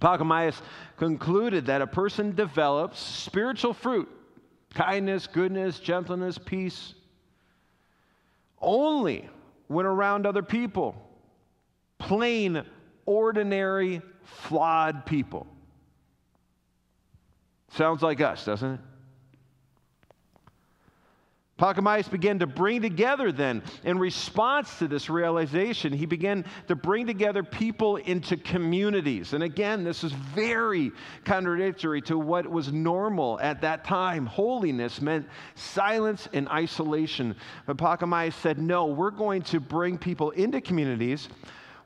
Pachomius 0.00 0.60
concluded 0.96 1.66
that 1.66 1.82
a 1.82 1.86
person 1.86 2.34
develops 2.34 3.00
spiritual 3.00 3.72
fruit 3.72 4.08
kindness, 4.78 5.26
goodness, 5.26 5.80
gentleness, 5.80 6.38
peace, 6.38 6.94
only 8.60 9.28
when 9.66 9.84
around 9.84 10.24
other 10.24 10.42
people. 10.42 10.94
Plain, 11.98 12.62
ordinary, 13.04 14.00
flawed 14.22 15.04
people. 15.04 15.48
Sounds 17.72 18.02
like 18.02 18.20
us, 18.20 18.44
doesn't 18.44 18.74
it? 18.74 18.80
Pachomius 21.58 22.08
began 22.08 22.38
to 22.38 22.46
bring 22.46 22.80
together 22.80 23.32
then, 23.32 23.62
in 23.82 23.98
response 23.98 24.78
to 24.78 24.86
this 24.86 25.10
realization, 25.10 25.92
he 25.92 26.06
began 26.06 26.44
to 26.68 26.76
bring 26.76 27.06
together 27.06 27.42
people 27.42 27.96
into 27.96 28.36
communities. 28.36 29.32
And 29.32 29.42
again, 29.42 29.82
this 29.82 30.04
is 30.04 30.12
very 30.12 30.92
contradictory 31.24 32.00
to 32.02 32.16
what 32.16 32.46
was 32.48 32.72
normal 32.72 33.40
at 33.40 33.60
that 33.62 33.84
time. 33.84 34.24
Holiness 34.24 35.00
meant 35.00 35.26
silence 35.56 36.28
and 36.32 36.48
isolation. 36.48 37.34
But 37.66 37.76
Pachomius 37.76 38.34
said, 38.34 38.58
no, 38.58 38.86
we're 38.86 39.10
going 39.10 39.42
to 39.42 39.58
bring 39.58 39.98
people 39.98 40.30
into 40.30 40.60
communities 40.60 41.28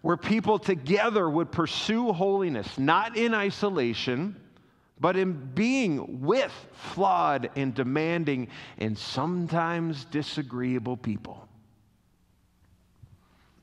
where 0.02 0.18
people 0.18 0.58
together 0.58 1.30
would 1.30 1.50
pursue 1.50 2.12
holiness, 2.12 2.78
not 2.78 3.16
in 3.16 3.32
isolation 3.32 4.36
but 5.02 5.16
in 5.16 5.32
being 5.32 6.20
with 6.20 6.52
flawed 6.72 7.50
and 7.56 7.74
demanding 7.74 8.46
and 8.78 8.96
sometimes 8.96 10.04
disagreeable 10.04 10.96
people. 10.96 11.48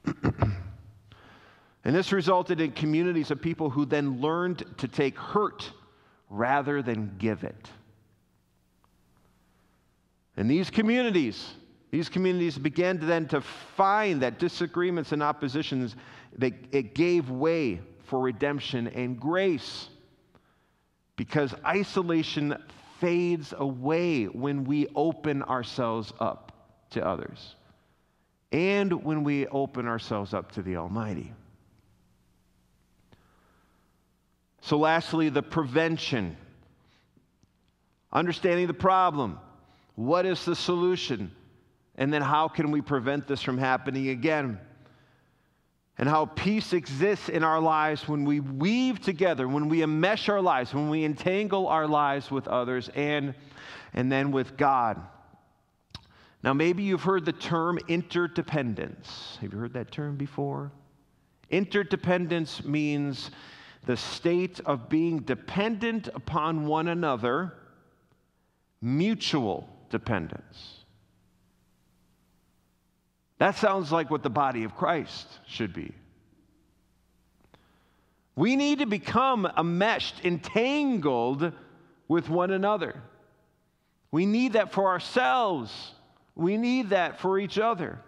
and 0.23 1.95
this 1.95 2.11
resulted 2.11 2.59
in 2.59 2.73
communities 2.73 3.31
of 3.31 3.41
people 3.41 3.69
who 3.69 3.85
then 3.85 4.19
learned 4.19 4.65
to 4.79 4.89
take 4.89 5.17
hurt 5.17 5.71
rather 6.29 6.81
than 6.81 7.15
give 7.17 7.45
it. 7.45 7.69
And 10.35 10.51
these 10.51 10.69
communities, 10.69 11.53
these 11.89 12.09
communities 12.09 12.57
began 12.57 12.99
to 12.99 13.05
then 13.05 13.29
to 13.29 13.39
find 13.39 14.21
that 14.23 14.39
disagreements 14.39 15.13
and 15.13 15.23
oppositions, 15.23 15.95
they, 16.37 16.51
it 16.73 16.93
gave 16.93 17.29
way 17.29 17.79
for 18.03 18.19
redemption 18.19 18.89
and 18.89 19.17
grace 19.17 19.87
because 21.19 21.53
isolation 21.65 22.55
fades 23.01 23.53
away 23.57 24.23
when 24.23 24.63
we 24.63 24.87
open 24.95 25.43
ourselves 25.43 26.13
up 26.17 26.53
to 26.91 27.05
others 27.05 27.55
and 28.53 29.03
when 29.03 29.25
we 29.25 29.45
open 29.47 29.85
ourselves 29.85 30.33
up 30.33 30.53
to 30.53 30.61
the 30.61 30.77
Almighty. 30.77 31.33
So, 34.61 34.77
lastly, 34.77 35.27
the 35.27 35.43
prevention. 35.43 36.37
Understanding 38.13 38.67
the 38.67 38.73
problem. 38.73 39.39
What 39.95 40.25
is 40.25 40.45
the 40.45 40.55
solution? 40.55 41.31
And 41.95 42.13
then, 42.13 42.21
how 42.21 42.47
can 42.47 42.71
we 42.71 42.79
prevent 42.79 43.27
this 43.27 43.41
from 43.41 43.57
happening 43.57 44.07
again? 44.07 44.57
And 45.99 46.07
how 46.07 46.27
peace 46.27 46.71
exists 46.71 47.27
in 47.27 47.43
our 47.43 47.59
lives 47.59 48.07
when 48.07 48.23
we 48.23 48.39
weave 48.39 49.01
together, 49.01 49.49
when 49.49 49.67
we 49.67 49.81
enmesh 49.81 50.29
our 50.29 50.41
lives, 50.41 50.73
when 50.73 50.89
we 50.89 51.03
entangle 51.03 51.67
our 51.67 51.85
lives 51.85 52.31
with 52.31 52.47
others 52.47 52.89
and, 52.95 53.35
and 53.93 54.09
then 54.09 54.31
with 54.31 54.55
God. 54.55 54.97
Now, 56.41 56.53
maybe 56.53 56.83
you've 56.83 57.03
heard 57.03 57.25
the 57.25 57.33
term 57.33 57.79
interdependence. 57.89 59.37
Have 59.41 59.51
you 59.51 59.59
heard 59.59 59.73
that 59.73 59.91
term 59.91 60.15
before? 60.15 60.71
Interdependence 61.49 62.63
means 62.63 63.29
the 63.85 63.97
state 63.97 64.61
of 64.65 64.87
being 64.87 65.19
dependent 65.19 66.07
upon 66.15 66.65
one 66.65 66.87
another, 66.87 67.55
mutual 68.81 69.67
dependence. 69.89 70.78
That 73.39 73.55
sounds 73.55 73.91
like 73.91 74.11
what 74.11 74.21
the 74.21 74.29
body 74.29 74.63
of 74.63 74.75
Christ 74.75 75.27
should 75.47 75.73
be. 75.73 75.93
We 78.35 78.55
need 78.55 78.79
to 78.79 78.85
become 78.85 79.45
enmeshed, 79.57 80.23
entangled 80.23 81.51
with 82.07 82.29
one 82.29 82.51
another. 82.51 83.01
We 84.11 84.25
need 84.25 84.53
that 84.53 84.71
for 84.71 84.87
ourselves. 84.87 85.93
We 86.35 86.57
need 86.57 86.89
that 86.89 87.19
for 87.19 87.39
each 87.39 87.57
other. 87.57 87.99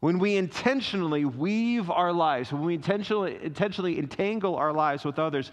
When 0.00 0.18
we 0.18 0.36
intentionally 0.36 1.24
weave 1.24 1.90
our 1.90 2.12
lives, 2.12 2.52
when 2.52 2.64
we 2.64 2.74
intentionally, 2.74 3.38
intentionally 3.42 3.98
entangle 3.98 4.56
our 4.56 4.72
lives 4.72 5.04
with 5.04 5.18
others, 5.18 5.52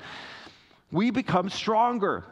we 0.91 1.11
become 1.11 1.49
stronger. 1.49 2.25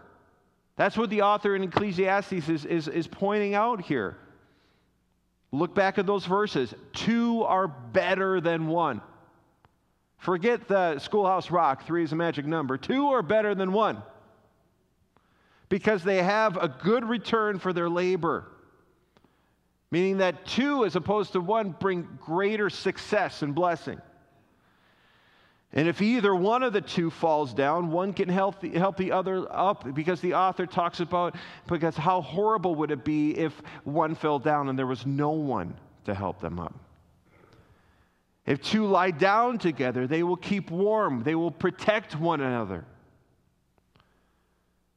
That's 0.77 0.97
what 0.97 1.10
the 1.10 1.21
author 1.21 1.55
in 1.55 1.63
Ecclesiastes 1.63 2.49
is, 2.49 2.65
is, 2.65 2.88
is 2.88 3.08
pointing 3.08 3.53
out 3.53 3.81
here. 3.81 4.17
Look 5.56 5.74
back 5.74 5.98
at 5.98 6.06
those 6.06 6.26
verses. 6.26 6.74
Two 6.94 7.44
are 7.44 7.68
better 7.68 8.41
than 8.41 8.68
one. 8.68 9.02
Forget 10.18 10.68
the 10.68 11.00
schoolhouse 11.00 11.52
rock, 11.52 11.86
three 11.86 12.04
is 12.04 12.12
a 12.12 12.15
magic 12.15 12.46
number. 12.46 12.78
Two 12.78 13.10
are 13.10 13.22
better 13.22 13.56
than 13.56 13.72
one 13.72 14.02
because 15.70 16.04
they 16.04 16.22
have 16.22 16.58
a 16.58 16.68
good 16.68 17.08
return 17.08 17.60
for 17.60 17.74
their 17.74 17.89
labor. 17.89 18.46
Meaning 19.91 20.18
that 20.18 20.46
two, 20.46 20.84
as 20.84 20.96
opposed 20.96 21.34
to 21.34 21.39
one, 21.41 21.76
bring 21.80 22.08
greater 22.22 22.70
success 22.70 23.41
and 23.41 23.56
blessing. 23.56 24.02
And 25.76 25.90
if 25.90 26.02
either 26.02 26.34
one 26.34 26.64
of 26.64 26.72
the 26.72 26.80
two 26.80 27.12
falls 27.12 27.54
down, 27.54 27.92
one 27.92 28.14
can 28.14 28.30
help 28.30 28.62
the, 28.62 28.70
help 28.70 28.96
the 28.96 29.12
other 29.12 29.46
up 29.52 29.94
because 29.94 30.22
the 30.22 30.34
author 30.34 30.66
talks 30.66 31.02
about 31.02 31.36
because 31.68 31.98
how 31.98 32.22
horrible 32.22 32.76
would 32.76 32.92
it 32.92 33.04
be 33.04 33.38
if 33.38 33.62
one 33.84 34.16
fell 34.16 34.40
down 34.40 34.70
and 34.70 34.80
there 34.80 34.88
was 34.88 35.06
no 35.06 35.32
one 35.32 35.76
to 36.06 36.14
help 36.14 36.40
them 36.40 36.60
up. 36.60 36.74
If 38.46 38.62
two 38.62 38.86
lie 38.86 39.12
down 39.12 39.58
together, 39.58 40.08
they 40.08 40.24
will 40.24 40.38
keep 40.38 40.72
warm, 40.72 41.24
they 41.24 41.36
will 41.36 41.52
protect 41.52 42.18
one 42.18 42.40
another. 42.40 42.86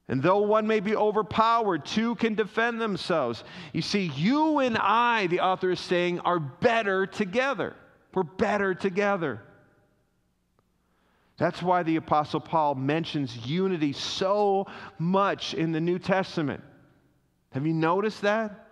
And 0.06 0.22
though 0.22 0.38
one 0.38 0.66
may 0.66 0.80
be 0.80 0.94
overpowered, 0.94 1.84
two 1.84 2.14
can 2.14 2.34
defend 2.34 2.80
themselves. 2.80 3.44
You 3.72 3.82
see, 3.82 4.12
you 4.14 4.60
and 4.60 4.78
I, 4.78 5.26
the 5.26 5.40
author 5.40 5.72
is 5.72 5.80
saying, 5.80 6.20
are 6.20 6.38
better 6.38 7.06
together. 7.06 7.74
We're 8.14 8.22
better 8.22 8.74
together. 8.74 9.42
That's 11.38 11.62
why 11.62 11.84
the 11.84 11.96
Apostle 11.96 12.40
Paul 12.40 12.74
mentions 12.74 13.46
unity 13.46 13.92
so 13.92 14.66
much 14.98 15.54
in 15.54 15.70
the 15.70 15.80
New 15.80 15.98
Testament. 15.98 16.62
Have 17.52 17.64
you 17.64 17.72
noticed 17.72 18.22
that? 18.22 18.66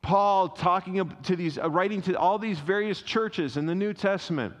Paul 0.00 0.48
talking 0.48 1.14
to 1.24 1.36
these, 1.36 1.58
uh, 1.58 1.70
writing 1.70 2.02
to 2.02 2.18
all 2.18 2.38
these 2.38 2.58
various 2.58 3.02
churches 3.02 3.56
in 3.56 3.66
the 3.66 3.74
New 3.74 3.92
Testament, 3.92 4.54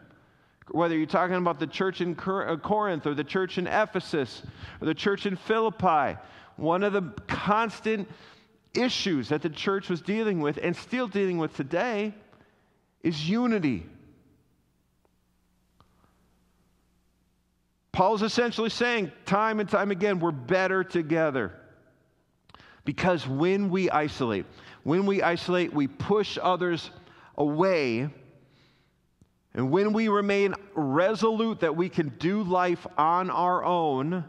whether 0.70 0.96
you're 0.96 1.06
talking 1.06 1.36
about 1.36 1.58
the 1.58 1.66
church 1.66 2.00
in 2.00 2.12
uh, 2.12 2.56
Corinth 2.58 3.06
or 3.06 3.14
the 3.14 3.24
church 3.24 3.58
in 3.58 3.66
Ephesus 3.66 4.42
or 4.80 4.86
the 4.86 4.94
church 4.94 5.26
in 5.26 5.36
Philippi, 5.36 6.18
one 6.56 6.84
of 6.84 6.92
the 6.92 7.02
constant 7.26 8.08
issues 8.74 9.30
that 9.30 9.42
the 9.42 9.50
church 9.50 9.88
was 9.88 10.00
dealing 10.00 10.40
with 10.40 10.58
and 10.62 10.76
still 10.76 11.08
dealing 11.08 11.38
with 11.38 11.56
today 11.56 12.14
is 13.02 13.28
unity. 13.28 13.86
Paul's 17.92 18.22
essentially 18.22 18.70
saying, 18.70 19.12
time 19.26 19.60
and 19.60 19.68
time 19.68 19.90
again, 19.90 20.18
we're 20.18 20.32
better 20.32 20.82
together. 20.82 21.52
Because 22.84 23.28
when 23.28 23.70
we 23.70 23.90
isolate, 23.90 24.46
when 24.82 25.06
we 25.06 25.22
isolate, 25.22 25.72
we 25.72 25.86
push 25.86 26.38
others 26.42 26.90
away. 27.36 28.08
And 29.54 29.70
when 29.70 29.92
we 29.92 30.08
remain 30.08 30.54
resolute 30.74 31.60
that 31.60 31.76
we 31.76 31.90
can 31.90 32.08
do 32.18 32.42
life 32.42 32.86
on 32.96 33.30
our 33.30 33.62
own, 33.62 34.24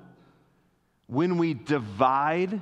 when 1.07 1.37
we 1.37 1.53
divide, 1.53 2.61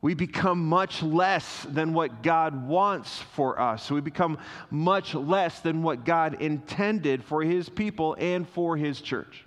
we 0.00 0.14
become 0.14 0.64
much 0.64 1.02
less 1.02 1.66
than 1.68 1.92
what 1.92 2.22
God 2.22 2.68
wants 2.68 3.18
for 3.18 3.60
us. 3.60 3.90
We 3.90 4.00
become 4.00 4.38
much 4.70 5.14
less 5.14 5.60
than 5.60 5.82
what 5.82 6.04
God 6.04 6.40
intended 6.40 7.24
for 7.24 7.42
His 7.42 7.68
people 7.68 8.14
and 8.18 8.48
for 8.48 8.76
His 8.76 9.00
church. 9.00 9.44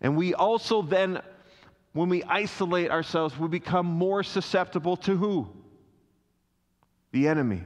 And 0.00 0.16
we 0.16 0.34
also 0.34 0.82
then, 0.82 1.20
when 1.94 2.08
we 2.08 2.22
isolate 2.24 2.90
ourselves, 2.90 3.36
we 3.38 3.48
become 3.48 3.86
more 3.86 4.22
susceptible 4.22 4.96
to 4.98 5.16
who? 5.16 5.48
The 7.10 7.26
enemy. 7.26 7.62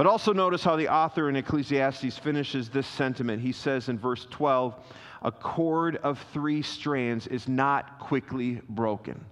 But 0.00 0.06
also 0.06 0.32
notice 0.32 0.64
how 0.64 0.76
the 0.76 0.88
author 0.88 1.28
in 1.28 1.36
Ecclesiastes 1.36 2.16
finishes 2.16 2.70
this 2.70 2.86
sentiment. 2.86 3.42
He 3.42 3.52
says 3.52 3.90
in 3.90 3.98
verse 3.98 4.26
12, 4.30 4.74
a 5.20 5.30
cord 5.30 5.96
of 5.96 6.18
three 6.32 6.62
strands 6.62 7.26
is 7.26 7.46
not 7.46 7.98
quickly 7.98 8.62
broken. 8.70 9.22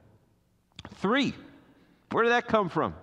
Three. 0.97 1.33
Where 2.11 2.23
did 2.23 2.33
that 2.33 2.49
come 2.49 2.69
from? 2.69 2.95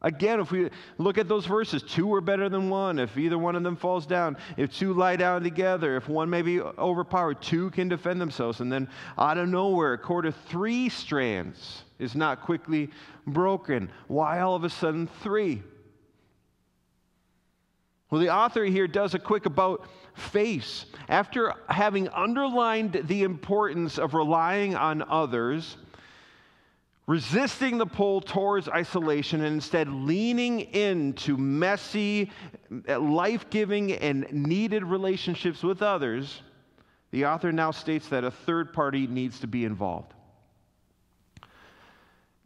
Again, 0.00 0.40
if 0.40 0.50
we 0.50 0.70
look 0.96 1.18
at 1.18 1.28
those 1.28 1.44
verses, 1.44 1.82
two 1.82 2.10
are 2.14 2.22
better 2.22 2.48
than 2.48 2.70
one. 2.70 2.98
If 2.98 3.18
either 3.18 3.36
one 3.36 3.54
of 3.54 3.64
them 3.64 3.76
falls 3.76 4.06
down, 4.06 4.38
if 4.56 4.74
two 4.74 4.94
lie 4.94 5.16
down 5.16 5.42
together, 5.42 5.94
if 5.94 6.08
one 6.08 6.30
may 6.30 6.40
be 6.40 6.58
overpowered, 6.58 7.42
two 7.42 7.68
can 7.68 7.90
defend 7.90 8.18
themselves. 8.18 8.60
And 8.60 8.72
then 8.72 8.88
out 9.18 9.36
of 9.36 9.46
nowhere, 9.50 9.92
a 9.92 9.98
cord 9.98 10.24
of 10.24 10.34
three 10.46 10.88
strands 10.88 11.82
is 11.98 12.14
not 12.14 12.40
quickly 12.40 12.88
broken. 13.26 13.90
Why 14.06 14.40
all 14.40 14.56
of 14.56 14.64
a 14.64 14.70
sudden 14.70 15.06
three? 15.22 15.62
Well, 18.10 18.20
the 18.20 18.30
author 18.30 18.64
here 18.64 18.88
does 18.88 19.14
a 19.14 19.18
quick 19.18 19.44
about 19.44 19.86
face. 20.14 20.86
After 21.08 21.52
having 21.68 22.08
underlined 22.08 23.02
the 23.04 23.22
importance 23.22 23.98
of 23.98 24.14
relying 24.14 24.74
on 24.74 25.02
others, 25.02 25.76
resisting 27.06 27.76
the 27.78 27.86
pull 27.86 28.20
towards 28.20 28.68
isolation, 28.68 29.42
and 29.42 29.54
instead 29.54 29.90
leaning 29.90 30.60
into 30.60 31.36
messy, 31.36 32.30
life 32.86 33.50
giving, 33.50 33.92
and 33.92 34.30
needed 34.32 34.84
relationships 34.84 35.62
with 35.62 35.82
others, 35.82 36.42
the 37.10 37.26
author 37.26 37.52
now 37.52 37.70
states 37.70 38.08
that 38.08 38.24
a 38.24 38.30
third 38.30 38.72
party 38.72 39.06
needs 39.06 39.40
to 39.40 39.46
be 39.46 39.64
involved. 39.64 40.14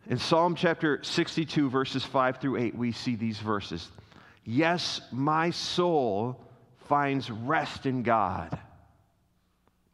In 0.08 0.18
Psalm 0.18 0.56
chapter 0.56 1.02
62, 1.04 1.70
verses 1.70 2.04
5 2.04 2.38
through 2.38 2.56
8, 2.56 2.76
we 2.76 2.90
see 2.90 3.14
these 3.14 3.38
verses. 3.38 3.88
Yes, 4.44 5.00
my 5.12 5.50
soul 5.50 6.40
finds 6.88 7.30
rest 7.30 7.86
in 7.86 8.02
God. 8.02 8.58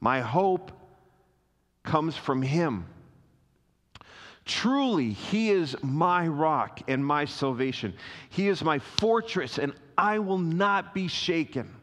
My 0.00 0.20
hope 0.20 0.72
comes 1.82 2.16
from 2.16 2.42
Him. 2.42 2.86
Truly, 4.44 5.12
He 5.12 5.50
is 5.50 5.76
my 5.82 6.26
rock 6.26 6.80
and 6.88 7.04
my 7.04 7.26
salvation. 7.26 7.94
He 8.30 8.48
is 8.48 8.64
my 8.64 8.78
fortress, 8.78 9.58
and 9.58 9.74
I 9.98 10.18
will 10.18 10.38
not 10.38 10.94
be 10.94 11.08
shaken. 11.08 11.74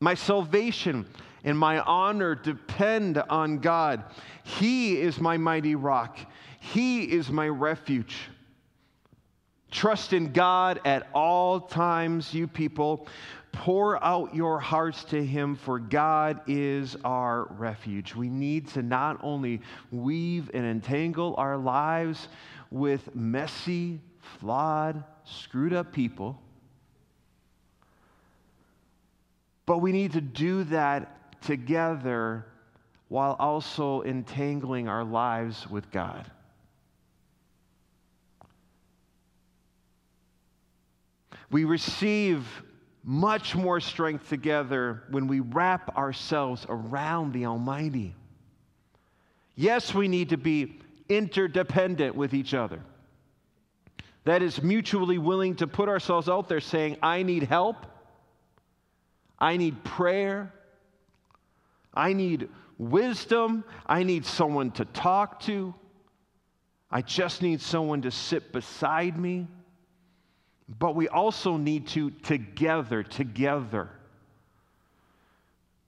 My 0.00 0.14
salvation 0.14 1.06
and 1.44 1.56
my 1.58 1.78
honor 1.80 2.34
depend 2.34 3.18
on 3.18 3.58
God. 3.58 4.04
He 4.42 5.00
is 5.00 5.20
my 5.20 5.36
mighty 5.36 5.76
rock, 5.76 6.18
He 6.58 7.04
is 7.04 7.30
my 7.30 7.48
refuge. 7.48 8.16
Trust 9.70 10.12
in 10.12 10.32
God 10.32 10.80
at 10.84 11.08
all 11.14 11.60
times, 11.60 12.34
you 12.34 12.48
people. 12.48 13.06
Pour 13.52 14.02
out 14.04 14.34
your 14.34 14.60
hearts 14.60 15.04
to 15.04 15.24
Him, 15.24 15.56
for 15.56 15.78
God 15.78 16.40
is 16.46 16.96
our 17.04 17.46
refuge. 17.50 18.14
We 18.14 18.28
need 18.28 18.68
to 18.68 18.82
not 18.82 19.18
only 19.22 19.60
weave 19.90 20.50
and 20.54 20.64
entangle 20.64 21.34
our 21.36 21.56
lives 21.56 22.28
with 22.70 23.14
messy, 23.14 24.00
flawed, 24.38 25.02
screwed 25.24 25.72
up 25.72 25.92
people, 25.92 26.40
but 29.66 29.78
we 29.78 29.92
need 29.92 30.12
to 30.12 30.20
do 30.20 30.64
that 30.64 31.40
together 31.42 32.46
while 33.08 33.36
also 33.38 34.02
entangling 34.02 34.88
our 34.88 35.04
lives 35.04 35.68
with 35.68 35.90
God. 35.90 36.30
We 41.50 41.64
receive 41.64 42.46
much 43.02 43.56
more 43.56 43.80
strength 43.80 44.28
together 44.28 45.02
when 45.10 45.26
we 45.26 45.40
wrap 45.40 45.96
ourselves 45.96 46.66
around 46.68 47.32
the 47.32 47.46
Almighty. 47.46 48.14
Yes, 49.56 49.94
we 49.94 50.08
need 50.08 50.30
to 50.30 50.36
be 50.36 50.80
interdependent 51.08 52.14
with 52.14 52.34
each 52.34 52.54
other. 52.54 52.80
That 54.24 54.42
is, 54.42 54.62
mutually 54.62 55.18
willing 55.18 55.56
to 55.56 55.66
put 55.66 55.88
ourselves 55.88 56.28
out 56.28 56.48
there 56.48 56.60
saying, 56.60 56.98
I 57.02 57.22
need 57.22 57.44
help, 57.44 57.86
I 59.38 59.56
need 59.56 59.82
prayer, 59.82 60.52
I 61.94 62.12
need 62.12 62.48
wisdom, 62.78 63.64
I 63.86 64.02
need 64.02 64.26
someone 64.26 64.70
to 64.72 64.84
talk 64.84 65.40
to, 65.40 65.74
I 66.90 67.02
just 67.02 67.40
need 67.40 67.60
someone 67.60 68.02
to 68.02 68.10
sit 68.10 68.52
beside 68.52 69.18
me. 69.18 69.46
But 70.78 70.94
we 70.94 71.08
also 71.08 71.56
need 71.56 71.88
to, 71.88 72.10
together, 72.10 73.02
together, 73.02 73.90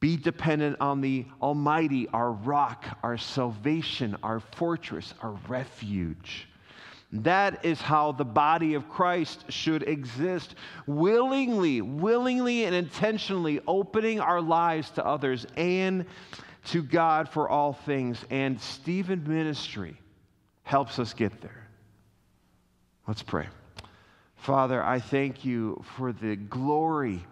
be 0.00 0.16
dependent 0.16 0.80
on 0.80 1.00
the 1.00 1.26
Almighty, 1.40 2.08
our 2.08 2.32
rock, 2.32 2.98
our 3.04 3.16
salvation, 3.16 4.16
our 4.22 4.40
fortress, 4.40 5.14
our 5.22 5.38
refuge. 5.46 6.48
That 7.12 7.64
is 7.64 7.80
how 7.80 8.12
the 8.12 8.24
body 8.24 8.74
of 8.74 8.88
Christ 8.88 9.44
should 9.50 9.82
exist 9.84 10.56
willingly, 10.86 11.80
willingly, 11.82 12.64
and 12.64 12.74
intentionally 12.74 13.60
opening 13.66 14.18
our 14.18 14.40
lives 14.40 14.90
to 14.92 15.06
others 15.06 15.46
and 15.56 16.06
to 16.64 16.82
God 16.82 17.28
for 17.28 17.48
all 17.48 17.72
things, 17.72 18.24
and 18.30 18.60
Stephen 18.60 19.24
Ministry 19.26 19.96
helps 20.62 20.98
us 20.98 21.12
get 21.12 21.40
there. 21.40 21.68
Let's 23.06 23.22
pray. 23.22 23.48
Father, 24.42 24.82
I 24.82 24.98
thank 24.98 25.44
you 25.44 25.84
for 25.96 26.12
the 26.12 26.34
glory 26.34 27.24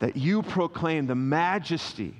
that 0.00 0.16
you 0.16 0.42
proclaim, 0.42 1.06
the 1.06 1.14
majesty, 1.14 2.14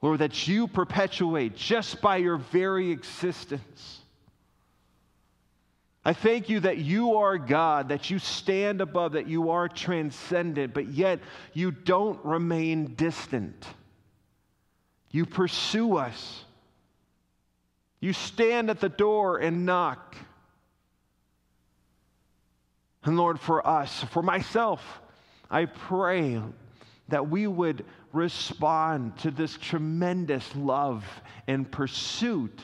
Lord, 0.00 0.18
that 0.18 0.48
you 0.48 0.66
perpetuate 0.66 1.54
just 1.54 2.00
by 2.00 2.16
your 2.16 2.38
very 2.38 2.90
existence. 2.90 4.00
I 6.04 6.12
thank 6.12 6.48
you 6.48 6.58
that 6.58 6.78
you 6.78 7.18
are 7.18 7.38
God, 7.38 7.90
that 7.90 8.10
you 8.10 8.18
stand 8.18 8.80
above, 8.80 9.12
that 9.12 9.28
you 9.28 9.50
are 9.50 9.68
transcendent, 9.68 10.74
but 10.74 10.88
yet 10.88 11.20
you 11.52 11.70
don't 11.70 12.18
remain 12.24 12.96
distant. 12.96 13.64
You 15.12 15.24
pursue 15.24 15.98
us. 15.98 16.42
You 18.00 18.12
stand 18.12 18.70
at 18.70 18.80
the 18.80 18.88
door 18.88 19.38
and 19.38 19.64
knock. 19.64 20.16
And 23.04 23.16
Lord, 23.16 23.40
for 23.40 23.66
us, 23.66 24.04
for 24.10 24.22
myself, 24.22 25.00
I 25.50 25.66
pray 25.66 26.40
that 27.08 27.28
we 27.28 27.46
would 27.46 27.84
respond 28.12 29.18
to 29.18 29.30
this 29.30 29.56
tremendous 29.56 30.54
love 30.54 31.04
and 31.46 31.70
pursuit 31.70 32.60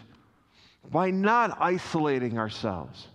by 0.90 1.10
not 1.10 1.56
isolating 1.60 2.38
ourselves 2.38 3.08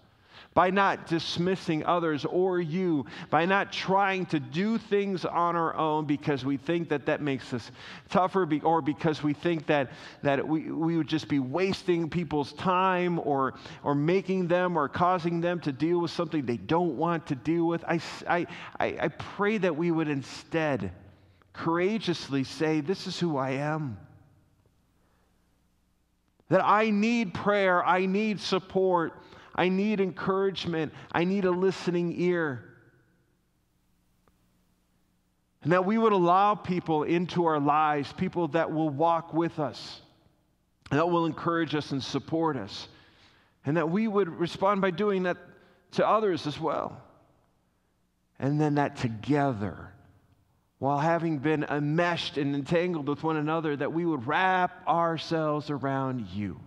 by 0.54 0.70
not 0.70 1.08
dismissing 1.08 1.86
others 1.86 2.26
or 2.26 2.60
you, 2.60 3.06
by 3.30 3.46
not 3.46 3.72
trying 3.72 4.26
to 4.28 4.39
do 4.39 4.78
things 4.78 5.26
on 5.26 5.56
our 5.56 5.76
own 5.76 6.06
because 6.06 6.46
we 6.46 6.58
think 6.58 6.89
that 6.89 7.06
that 7.06 7.22
makes 7.22 7.54
us 7.54 7.72
tougher 8.10 8.48
or 8.63 8.82
because 8.82 9.24
we 9.24 9.34
think 9.34 9.66
that, 9.66 9.92
that 10.22 10.48
we, 10.48 10.72
we 10.72 10.98
would 10.98 11.08
just 11.08 11.28
be 11.28 11.39
wasting 11.39 12.10
people's 12.10 12.54
time 12.54 13.20
or, 13.20 13.56
or 13.84 13.96
making 13.96 14.48
them 14.48 14.78
or 14.78 14.88
causing 14.88 15.42
them 15.42 15.60
to 15.60 15.72
deal 15.72 16.00
with 16.00 16.12
something 16.12 16.46
they 16.46 16.58
don't 16.58 16.98
want 16.98 17.26
to 17.28 17.36
deal 17.36 17.66
with. 17.66 17.84
I, 17.86 18.00
I, 18.28 18.46
I 18.80 19.08
pray 19.08 19.58
that 19.58 19.76
we 19.76 19.92
would 19.92 20.08
instead 20.08 20.92
courageously 21.54 22.44
say, 22.44 22.82
This 22.82 23.08
is 23.08 23.20
who 23.20 23.38
I 23.38 23.52
am 23.52 23.98
that 26.54 26.63
I 26.63 26.92
need 26.92 27.34
prayer, 27.34 27.84
I 27.84 28.06
need 28.06 28.39
support, 28.39 29.20
I 29.56 29.70
need 29.70 30.00
encouragement. 30.00 30.94
I 31.12 31.24
need 31.24 31.46
a 31.46 31.52
listening 31.52 32.13
ear. 32.20 32.63
And 35.62 35.72
that 35.72 35.86
we 35.86 35.98
would 35.98 36.13
allow 36.13 36.56
people 36.56 37.04
into 37.04 37.46
our 37.46 37.60
lives, 37.60 38.12
people 38.13 38.50
that 38.50 38.72
will 38.72 38.89
walk 38.89 39.34
with 39.34 39.60
us, 39.60 40.02
that 40.92 41.10
will 41.10 41.26
encourage 41.26 41.74
us 41.76 41.92
and 41.92 42.04
support 42.04 42.58
us. 42.58 42.88
And 43.66 43.78
that 43.78 43.89
we 43.89 44.08
would 44.08 44.28
respond 44.28 44.82
by 44.82 44.92
doing 44.92 45.24
that 45.24 45.38
to 45.92 46.08
others 46.08 46.48
as 46.48 46.60
well. 46.60 47.02
And 48.39 48.60
then 48.60 48.76
that 48.76 48.98
together, 48.98 49.94
while 50.80 51.00
having 51.00 51.38
been 51.38 51.63
enmeshed 51.63 52.38
and 52.38 52.56
entangled 52.56 53.08
with 53.08 53.24
one 53.24 53.38
another, 53.38 53.74
that 53.78 53.94
we 53.94 54.06
would 54.06 54.28
wrap 54.28 54.86
ourselves 54.86 55.70
around 55.70 56.28
you 56.34 56.60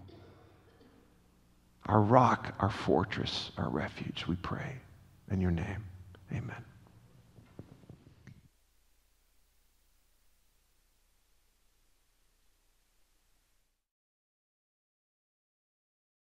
our 1.86 2.00
rock, 2.00 2.54
our 2.60 2.70
fortress, 2.70 3.50
our 3.56 3.68
refuge, 3.68 4.26
we 4.26 4.36
pray. 4.36 4.76
In 5.30 5.40
your 5.40 5.50
name, 5.50 5.84
amen. 6.32 6.64